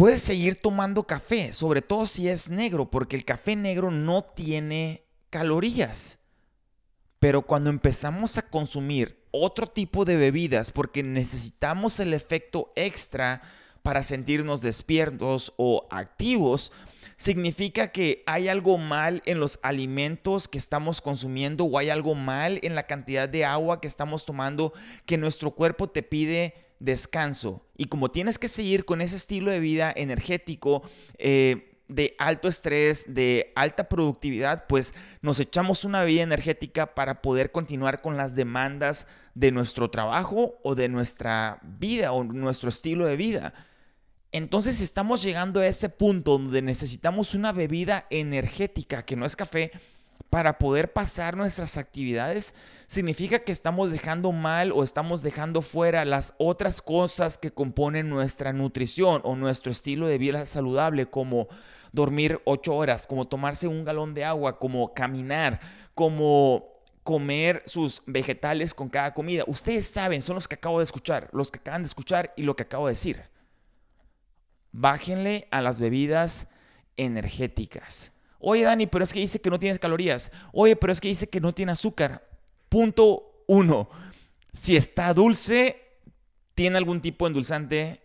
puedes 0.00 0.22
seguir 0.22 0.56
tomando 0.56 1.02
café, 1.02 1.52
sobre 1.52 1.82
todo 1.82 2.06
si 2.06 2.30
es 2.30 2.48
negro, 2.48 2.90
porque 2.90 3.16
el 3.16 3.26
café 3.26 3.54
negro 3.54 3.90
no 3.90 4.22
tiene 4.22 5.04
calorías. 5.28 6.18
Pero 7.18 7.42
cuando 7.42 7.68
empezamos 7.68 8.38
a 8.38 8.48
consumir 8.48 9.22
otro 9.30 9.66
tipo 9.66 10.06
de 10.06 10.16
bebidas, 10.16 10.70
porque 10.70 11.02
necesitamos 11.02 12.00
el 12.00 12.14
efecto 12.14 12.72
extra 12.76 13.42
para 13.82 14.02
sentirnos 14.02 14.60
despiertos 14.62 15.52
o 15.56 15.86
activos, 15.90 16.72
significa 17.16 17.88
que 17.88 18.22
hay 18.26 18.48
algo 18.48 18.78
mal 18.78 19.22
en 19.26 19.40
los 19.40 19.58
alimentos 19.62 20.48
que 20.48 20.58
estamos 20.58 21.00
consumiendo 21.00 21.64
o 21.64 21.78
hay 21.78 21.90
algo 21.90 22.14
mal 22.14 22.60
en 22.62 22.74
la 22.74 22.86
cantidad 22.86 23.28
de 23.28 23.44
agua 23.44 23.80
que 23.80 23.88
estamos 23.88 24.24
tomando 24.24 24.72
que 25.06 25.18
nuestro 25.18 25.52
cuerpo 25.52 25.88
te 25.88 26.02
pide 26.02 26.54
descanso. 26.78 27.62
Y 27.76 27.86
como 27.86 28.10
tienes 28.10 28.38
que 28.38 28.48
seguir 28.48 28.84
con 28.84 29.00
ese 29.00 29.16
estilo 29.16 29.50
de 29.50 29.60
vida 29.60 29.92
energético, 29.94 30.82
eh, 31.18 31.66
de 31.88 32.14
alto 32.18 32.48
estrés, 32.48 33.04
de 33.08 33.52
alta 33.56 33.88
productividad, 33.88 34.66
pues 34.68 34.94
nos 35.22 35.40
echamos 35.40 35.84
una 35.84 36.04
vida 36.04 36.22
energética 36.22 36.94
para 36.94 37.20
poder 37.20 37.50
continuar 37.50 38.00
con 38.00 38.16
las 38.16 38.34
demandas 38.34 39.06
de 39.34 39.50
nuestro 39.50 39.90
trabajo 39.90 40.58
o 40.62 40.74
de 40.74 40.88
nuestra 40.88 41.58
vida 41.62 42.12
o 42.12 42.24
nuestro 42.24 42.68
estilo 42.68 43.06
de 43.06 43.16
vida. 43.16 43.52
Entonces 44.32 44.80
estamos 44.80 45.22
llegando 45.22 45.60
a 45.60 45.66
ese 45.66 45.88
punto 45.88 46.38
donde 46.38 46.62
necesitamos 46.62 47.34
una 47.34 47.52
bebida 47.52 48.06
energética 48.10 49.04
que 49.04 49.16
no 49.16 49.26
es 49.26 49.34
café 49.34 49.72
para 50.30 50.58
poder 50.58 50.92
pasar 50.92 51.36
nuestras 51.36 51.76
actividades, 51.76 52.54
significa 52.86 53.40
que 53.40 53.50
estamos 53.50 53.90
dejando 53.90 54.30
mal 54.30 54.70
o 54.70 54.84
estamos 54.84 55.22
dejando 55.22 55.60
fuera 55.60 56.04
las 56.04 56.34
otras 56.38 56.80
cosas 56.80 57.36
que 57.36 57.50
componen 57.50 58.08
nuestra 58.08 58.52
nutrición 58.52 59.20
o 59.24 59.34
nuestro 59.34 59.72
estilo 59.72 60.06
de 60.06 60.18
vida 60.18 60.46
saludable, 60.46 61.06
como 61.06 61.48
dormir 61.92 62.40
ocho 62.44 62.76
horas, 62.76 63.08
como 63.08 63.26
tomarse 63.26 63.66
un 63.66 63.84
galón 63.84 64.14
de 64.14 64.24
agua, 64.24 64.60
como 64.60 64.94
caminar, 64.94 65.58
como 65.94 66.68
comer 67.02 67.64
sus 67.66 68.04
vegetales 68.06 68.72
con 68.72 68.88
cada 68.88 69.12
comida. 69.12 69.42
Ustedes 69.48 69.88
saben, 69.88 70.22
son 70.22 70.36
los 70.36 70.46
que 70.46 70.54
acabo 70.54 70.78
de 70.78 70.84
escuchar, 70.84 71.28
los 71.32 71.50
que 71.50 71.58
acaban 71.58 71.82
de 71.82 71.88
escuchar 71.88 72.32
y 72.36 72.44
lo 72.44 72.54
que 72.54 72.62
acabo 72.62 72.86
de 72.86 72.92
decir. 72.92 73.22
Bájenle 74.72 75.48
a 75.50 75.60
las 75.60 75.80
bebidas 75.80 76.46
energéticas. 76.96 78.12
Oye, 78.38 78.64
Dani, 78.64 78.86
pero 78.86 79.04
es 79.04 79.12
que 79.12 79.20
dice 79.20 79.40
que 79.40 79.50
no 79.50 79.58
tienes 79.58 79.78
calorías. 79.78 80.32
Oye, 80.52 80.76
pero 80.76 80.92
es 80.92 81.00
que 81.00 81.08
dice 81.08 81.28
que 81.28 81.40
no 81.40 81.52
tiene 81.52 81.72
azúcar. 81.72 82.26
Punto 82.68 83.44
uno. 83.46 83.90
Si 84.52 84.76
está 84.76 85.12
dulce, 85.12 85.82
tiene 86.54 86.78
algún 86.78 87.00
tipo 87.00 87.24
de 87.24 87.28
endulzante 87.28 88.02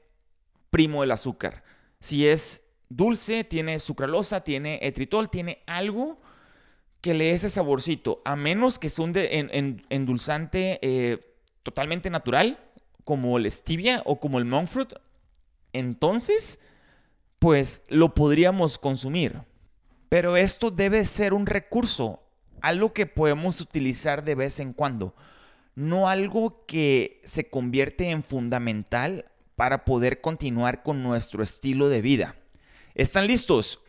primo 0.69 1.01
del 1.01 1.12
azúcar. 1.12 1.63
Si 1.99 2.28
es 2.28 2.63
dulce, 2.89 3.43
tiene 3.43 3.80
sucralosa, 3.80 4.43
tiene 4.43 4.80
etritol, 4.82 5.30
tiene 5.30 5.63
algo 5.65 6.19
que 7.01 7.13
le 7.13 7.25
dé 7.25 7.32
ese 7.32 7.49
saborcito. 7.49 8.21
A 8.25 8.36
menos 8.36 8.80
que 8.80 8.89
sea 8.89 9.06
un 9.06 9.13
endulzante 9.89 10.80
eh, 10.82 11.38
totalmente 11.63 12.10
natural, 12.10 12.60
como 13.04 13.38
el 13.38 13.49
stevia 13.51 14.01
o 14.06 14.19
como 14.19 14.39
el 14.39 14.45
monk 14.45 14.67
fruit, 14.67 14.93
entonces, 15.79 16.59
pues 17.39 17.83
lo 17.89 18.13
podríamos 18.13 18.79
consumir. 18.79 19.41
Pero 20.09 20.38
esto 20.38 20.71
debe 20.71 21.05
ser 21.05 21.33
un 21.33 21.45
recurso 21.45 22.21
algo 22.61 22.93
que 22.93 23.05
podemos 23.05 23.61
utilizar 23.61 24.23
de 24.23 24.35
vez 24.35 24.59
en 24.59 24.73
cuando, 24.73 25.13
no 25.75 26.07
algo 26.07 26.65
que 26.65 27.21
se 27.25 27.49
convierte 27.49 28.09
en 28.09 28.23
fundamental 28.23 29.25
para 29.55 29.85
poder 29.85 30.21
continuar 30.21 30.81
con 30.81 31.03
nuestro 31.03 31.43
estilo 31.43 31.89
de 31.89 32.01
vida. 32.01 32.35
¿Están 32.95 33.27
listos? 33.27 33.81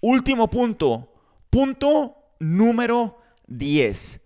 Último 0.00 0.50
punto, 0.50 1.12
punto 1.48 2.16
número 2.40 3.18
10. 3.46 4.20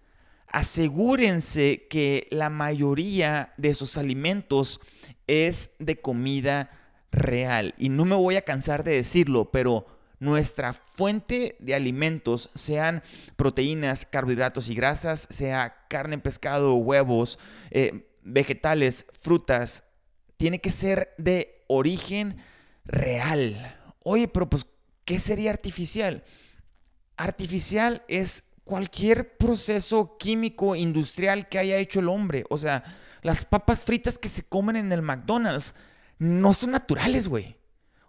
Asegúrense 0.49 1.87
que 1.89 2.27
la 2.31 2.49
mayoría 2.49 3.53
de 3.57 3.75
sus 3.75 3.99
alimentos 3.99 4.81
es 5.27 5.71
de 5.79 6.01
comida 6.01 6.71
real. 7.15 7.75
Y 7.79 7.89
no 7.89 8.05
me 8.05 8.17
voy 8.17 8.37
a 8.37 8.43
cansar 8.43 8.85
de 8.85 8.97
decirlo, 8.97 9.51
pero 9.51 9.87
nuestra 10.19 10.73
fuente 10.73 11.57
de 11.61 11.75
alimentos, 11.75 12.51
sean 12.55 13.03
proteínas, 13.37 14.07
carbohidratos 14.07 14.71
y 14.71 14.75
grasas, 14.75 15.29
sea 15.31 15.87
carne, 15.89 16.19
pescado, 16.19 16.75
huevos, 16.75 17.39
eh, 17.71 18.09
vegetales, 18.23 19.07
frutas, 19.21 19.85
tiene 20.37 20.61
que 20.61 20.71
ser 20.71 21.15
de 21.19 21.65
origen 21.69 22.37
real. 22.85 23.79
Oye, 24.03 24.29
pero 24.29 24.49
pues, 24.49 24.67
¿qué 25.05 25.19
sería 25.19 25.51
artificial? 25.51 26.25
Artificial 27.17 28.03
es 28.09 28.45
cualquier 28.65 29.37
proceso 29.37 30.17
químico 30.19 30.75
industrial 30.75 31.49
que 31.49 31.59
haya 31.59 31.77
hecho 31.77 32.01
el 32.01 32.09
hombre. 32.09 32.45
O 32.51 32.57
sea, 32.57 32.83
las 33.23 33.45
papas 33.45 33.85
fritas 33.85 34.19
que 34.19 34.29
se 34.29 34.43
comen 34.43 34.77
en 34.77 34.93
el 34.93 35.03
McDonald's 35.03 35.75
no 36.19 36.55
son 36.55 36.73
naturales, 36.73 37.29
güey. 37.29 37.57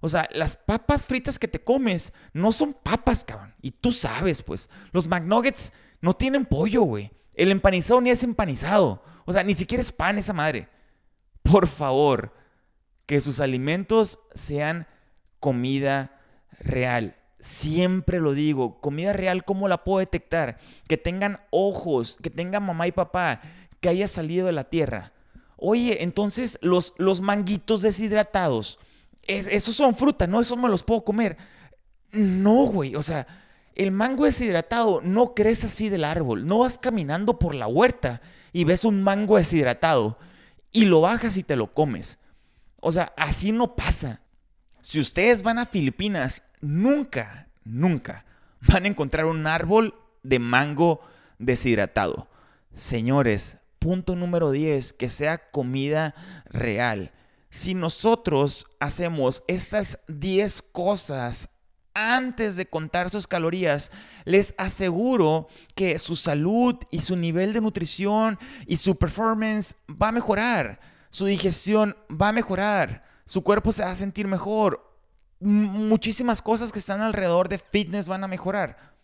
O 0.02 0.10
sea, 0.10 0.28
las 0.32 0.56
papas 0.56 1.06
fritas 1.06 1.40
que 1.40 1.48
te 1.48 1.64
comes 1.64 2.14
no 2.34 2.52
son 2.52 2.74
papas, 2.74 3.26
cabrón. 3.26 3.56
Y 3.62 3.72
tú 3.72 3.92
sabes, 3.92 4.44
pues. 4.44 4.70
Los 4.92 5.08
McNuggets 5.08 5.74
no 6.02 6.14
tienen 6.16 6.46
pollo, 6.46 6.84
güey. 6.84 7.12
El 7.34 7.52
empanizado 7.52 8.02
ni 8.02 8.12
es 8.12 8.24
empanizado. 8.24 9.04
O 9.26 9.34
sea, 9.34 9.44
ni 9.44 9.56
siquiera 9.56 9.82
es 9.82 9.92
pan 9.92 10.18
esa 10.18 10.34
madre. 10.34 10.70
Por 11.42 11.68
favor, 11.68 12.34
que 13.06 13.20
sus 13.20 13.40
alimentos 13.40 14.20
sean 14.34 14.88
comida 15.40 16.22
real. 16.60 17.16
Siempre 17.40 18.20
lo 18.20 18.34
digo, 18.34 18.80
comida 18.82 19.14
real, 19.14 19.44
¿cómo 19.44 19.68
la 19.68 19.84
puedo 19.84 20.00
detectar? 20.00 20.58
Que 20.88 20.98
tengan 20.98 21.40
ojos, 21.52 22.18
que 22.22 22.30
tengan 22.30 22.64
mamá 22.64 22.88
y 22.88 22.92
papá, 22.92 23.42
que 23.80 23.90
haya 23.90 24.08
salido 24.08 24.48
de 24.48 24.54
la 24.54 24.70
tierra. 24.70 25.14
Oye, 25.58 26.04
entonces 26.04 26.58
los, 26.62 26.94
los 26.98 27.22
manguitos 27.22 27.82
deshidratados, 27.82 28.80
esos 29.24 29.76
son 29.76 29.96
fruta, 29.96 30.28
¿no? 30.28 30.42
Esos 30.42 30.58
me 30.58 30.70
los 30.70 30.84
puedo 30.84 31.04
comer. 31.04 31.38
No, 32.12 32.66
güey, 32.66 32.96
o 32.96 33.02
sea, 33.02 33.28
el 33.76 33.92
mango 33.92 34.26
deshidratado 34.26 35.02
no 35.02 35.34
crece 35.34 35.68
así 35.68 35.90
del 35.90 36.06
árbol. 36.06 36.46
No 36.46 36.60
vas 36.60 36.78
caminando 36.78 37.40
por 37.40 37.54
la 37.56 37.68
huerta 37.68 38.22
y 38.54 38.64
ves 38.64 38.86
un 38.86 39.04
mango 39.04 39.38
deshidratado 39.38 40.18
y 40.72 40.86
lo 40.86 41.02
bajas 41.02 41.38
y 41.38 41.44
te 41.44 41.56
lo 41.56 41.74
comes. 41.74 42.20
O 42.80 42.92
sea, 42.92 43.14
así 43.18 43.52
no 43.52 43.76
pasa. 43.76 44.22
Si 44.82 45.00
ustedes 45.00 45.44
van 45.44 45.60
a 45.60 45.66
Filipinas, 45.66 46.44
nunca, 46.62 47.50
nunca 47.64 48.26
van 48.62 48.86
a 48.86 48.88
encontrar 48.88 49.26
un 49.26 49.46
árbol 49.48 49.96
de 50.24 50.40
mango 50.40 51.02
deshidratado. 51.38 52.28
Señores, 52.74 53.58
punto 53.86 54.16
número 54.16 54.50
10, 54.50 54.94
que 54.94 55.10
sea 55.10 55.38
comida 55.52 56.16
real. 56.46 57.12
Si 57.52 57.76
nosotros 57.76 58.66
hacemos 58.80 59.44
esas 59.48 60.00
10 60.08 60.64
cosas 60.72 61.50
antes 61.94 62.56
de 62.56 62.66
contar 62.66 63.12
sus 63.12 63.28
calorías, 63.28 63.92
les 64.24 64.56
aseguro 64.58 65.46
que 65.76 66.00
su 66.00 66.16
salud 66.16 66.78
y 66.90 67.02
su 67.02 67.16
nivel 67.16 67.54
de 67.54 67.62
nutrición 67.62 68.40
y 68.66 68.78
su 68.78 68.96
performance 68.96 69.76
va 69.88 70.08
a 70.08 70.14
mejorar. 70.14 70.80
Su 71.12 71.28
digestión 71.28 71.96
va 72.10 72.30
a 72.30 72.34
mejorar. 72.34 73.04
Su 73.28 73.44
cuerpo 73.44 73.72
se 73.72 73.84
va 73.84 73.92
a 73.92 73.96
sentir 73.96 74.28
mejor. 74.28 74.82
muchísimas 75.40 76.42
cosas 76.42 76.72
que 76.72 76.80
están 76.80 77.02
alrededor 77.02 77.50
de 77.50 77.60
fitness 77.60 78.08
van 78.08 78.24
a 78.24 78.28
mejorar 78.28 78.95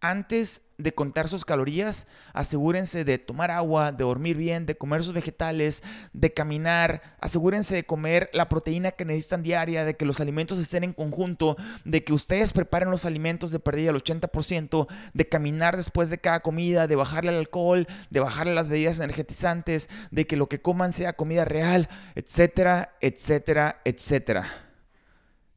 antes 0.00 0.62
de 0.78 0.94
contar 0.94 1.28
sus 1.28 1.44
calorías, 1.44 2.06
asegúrense 2.32 3.04
de 3.04 3.18
tomar 3.18 3.50
agua, 3.50 3.92
de 3.92 4.04
dormir 4.04 4.36
bien, 4.36 4.66
de 4.66 4.76
comer 4.76 5.04
sus 5.04 5.12
vegetales, 5.12 5.82
de 6.12 6.32
caminar, 6.32 7.16
asegúrense 7.20 7.74
de 7.74 7.84
comer 7.84 8.30
la 8.32 8.48
proteína 8.48 8.92
que 8.92 9.04
necesitan 9.04 9.42
diaria, 9.42 9.84
de 9.84 9.96
que 9.96 10.06
los 10.06 10.20
alimentos 10.20 10.58
estén 10.58 10.84
en 10.84 10.92
conjunto, 10.92 11.56
de 11.84 12.02
que 12.02 12.12
ustedes 12.12 12.52
preparen 12.52 12.90
los 12.90 13.04
alimentos 13.04 13.50
de 13.50 13.60
pérdida 13.60 13.90
al 13.90 14.02
80%, 14.02 14.86
de 15.12 15.28
caminar 15.28 15.76
después 15.76 16.10
de 16.10 16.18
cada 16.18 16.40
comida, 16.40 16.86
de 16.86 16.96
bajarle 16.96 17.32
el 17.32 17.38
alcohol, 17.38 17.86
de 18.08 18.20
bajarle 18.20 18.54
las 18.54 18.68
bebidas 18.68 18.98
energetizantes, 19.00 19.90
de 20.10 20.26
que 20.26 20.36
lo 20.36 20.48
que 20.48 20.62
coman 20.62 20.92
sea 20.92 21.12
comida 21.12 21.44
real, 21.44 21.88
etcétera, 22.14 22.96
etcétera, 23.00 23.80
etcétera. 23.84 24.69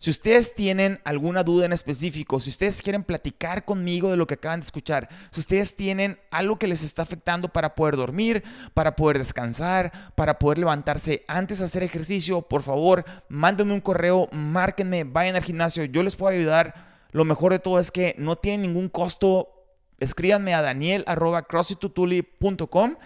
Si 0.04 0.10
ustedes 0.10 0.54
tienen 0.54 1.00
alguna 1.06 1.44
duda 1.44 1.66
en 1.66 1.72
específico, 1.72 2.42
si 2.42 2.50
ustedes 2.50 2.82
quieren 2.82 3.06
platicar 3.06 3.64
conmigo 3.64 4.12
de 4.12 4.18
lo 4.18 4.28
que 4.28 4.34
acaban 4.34 4.60
de 4.60 4.66
escuchar, 4.66 5.08
si 5.32 5.40
ustedes 5.40 5.78
tienen 5.78 6.20
algo 6.30 6.60
que 6.60 6.68
les 6.68 6.84
está 6.84 7.04
afectando 7.04 7.48
para 7.48 7.74
poder 7.74 7.96
dormir, 7.96 8.44
para 8.74 8.98
poder 8.98 9.18
descansar, 9.18 10.12
para 10.16 10.40
poder 10.40 10.58
levantarse 10.58 11.24
antes 11.30 11.60
de 11.60 11.66
hacer 11.66 11.84
ejercicio, 11.84 12.42
por 12.42 12.64
favor, 12.64 13.06
mándenme 13.30 13.72
un 13.72 13.80
correo, 13.80 14.28
márquenme, 14.34 15.06
vayan 15.06 15.38
al 15.38 15.44
gimnasio, 15.44 15.86
yo 15.86 16.04
les 16.04 16.18
puedo 16.18 16.36
ayudar. 16.36 17.08
Lo 17.14 17.24
mejor 17.24 17.54
de 17.54 17.60
todo 17.60 17.80
es 17.80 17.90
que 17.90 18.14
no 18.18 18.36
tienen 18.36 18.64
ningún 18.64 18.90
costo. 18.90 19.52
Escríbanme 20.00 20.54
a 20.54 20.62
daniel.crossfitutuli.com 20.62 22.98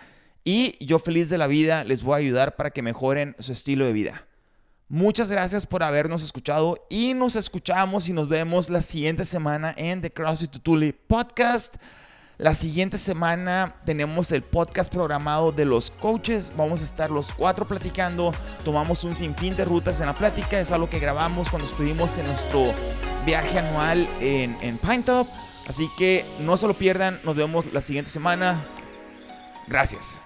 y 0.43 0.83
yo 0.83 0.97
feliz 0.97 1.29
de 1.29 1.37
la 1.37 1.45
vida 1.45 1.83
les 1.83 2.01
voy 2.01 2.15
a 2.15 2.17
ayudar 2.17 2.55
para 2.55 2.71
que 2.71 2.81
mejoren 2.81 3.35
su 3.37 3.51
estilo 3.51 3.85
de 3.85 3.93
vida. 3.93 4.27
Muchas 4.89 5.29
gracias 5.29 5.65
por 5.65 5.83
habernos 5.83 6.23
escuchado 6.23 6.85
y 6.89 7.13
nos 7.13 7.35
escuchamos 7.35 8.07
y 8.07 8.13
nos 8.13 8.29
vemos 8.29 8.69
la 8.69 8.81
siguiente 8.81 9.25
semana 9.25 9.73
en 9.75 9.99
The 9.99 10.11
CrossFit 10.11 10.49
Tutuli 10.49 10.93
Podcast. 10.93 11.75
La 12.37 12.53
siguiente 12.53 12.97
semana 12.97 13.81
tenemos 13.85 14.31
el 14.31 14.43
podcast 14.43 14.89
programado 14.89 15.51
de 15.51 15.65
los 15.65 15.91
coaches. 15.91 16.53
Vamos 16.55 16.81
a 16.81 16.85
estar 16.85 17.11
los 17.11 17.33
cuatro 17.33 17.67
platicando. 17.67 18.31
Tomamos 18.63 19.03
un 19.03 19.13
sinfín 19.13 19.57
de 19.57 19.65
rutas 19.65 19.99
en 19.99 20.05
la 20.05 20.13
plática. 20.13 20.57
Es 20.57 20.71
algo 20.71 20.89
que 20.89 20.99
grabamos 20.99 21.49
cuando 21.49 21.67
estuvimos 21.67 22.17
en 22.17 22.27
nuestro 22.27 22.71
viaje 23.25 23.59
anual 23.59 24.07
en, 24.21 24.55
en 24.61 24.77
Pine 24.77 25.03
Top. 25.03 25.27
Así 25.67 25.89
que 25.97 26.25
no 26.39 26.55
se 26.55 26.65
lo 26.65 26.75
pierdan. 26.75 27.19
Nos 27.25 27.35
vemos 27.35 27.65
la 27.73 27.81
siguiente 27.81 28.09
semana. 28.09 28.63
Gracias. 29.67 30.21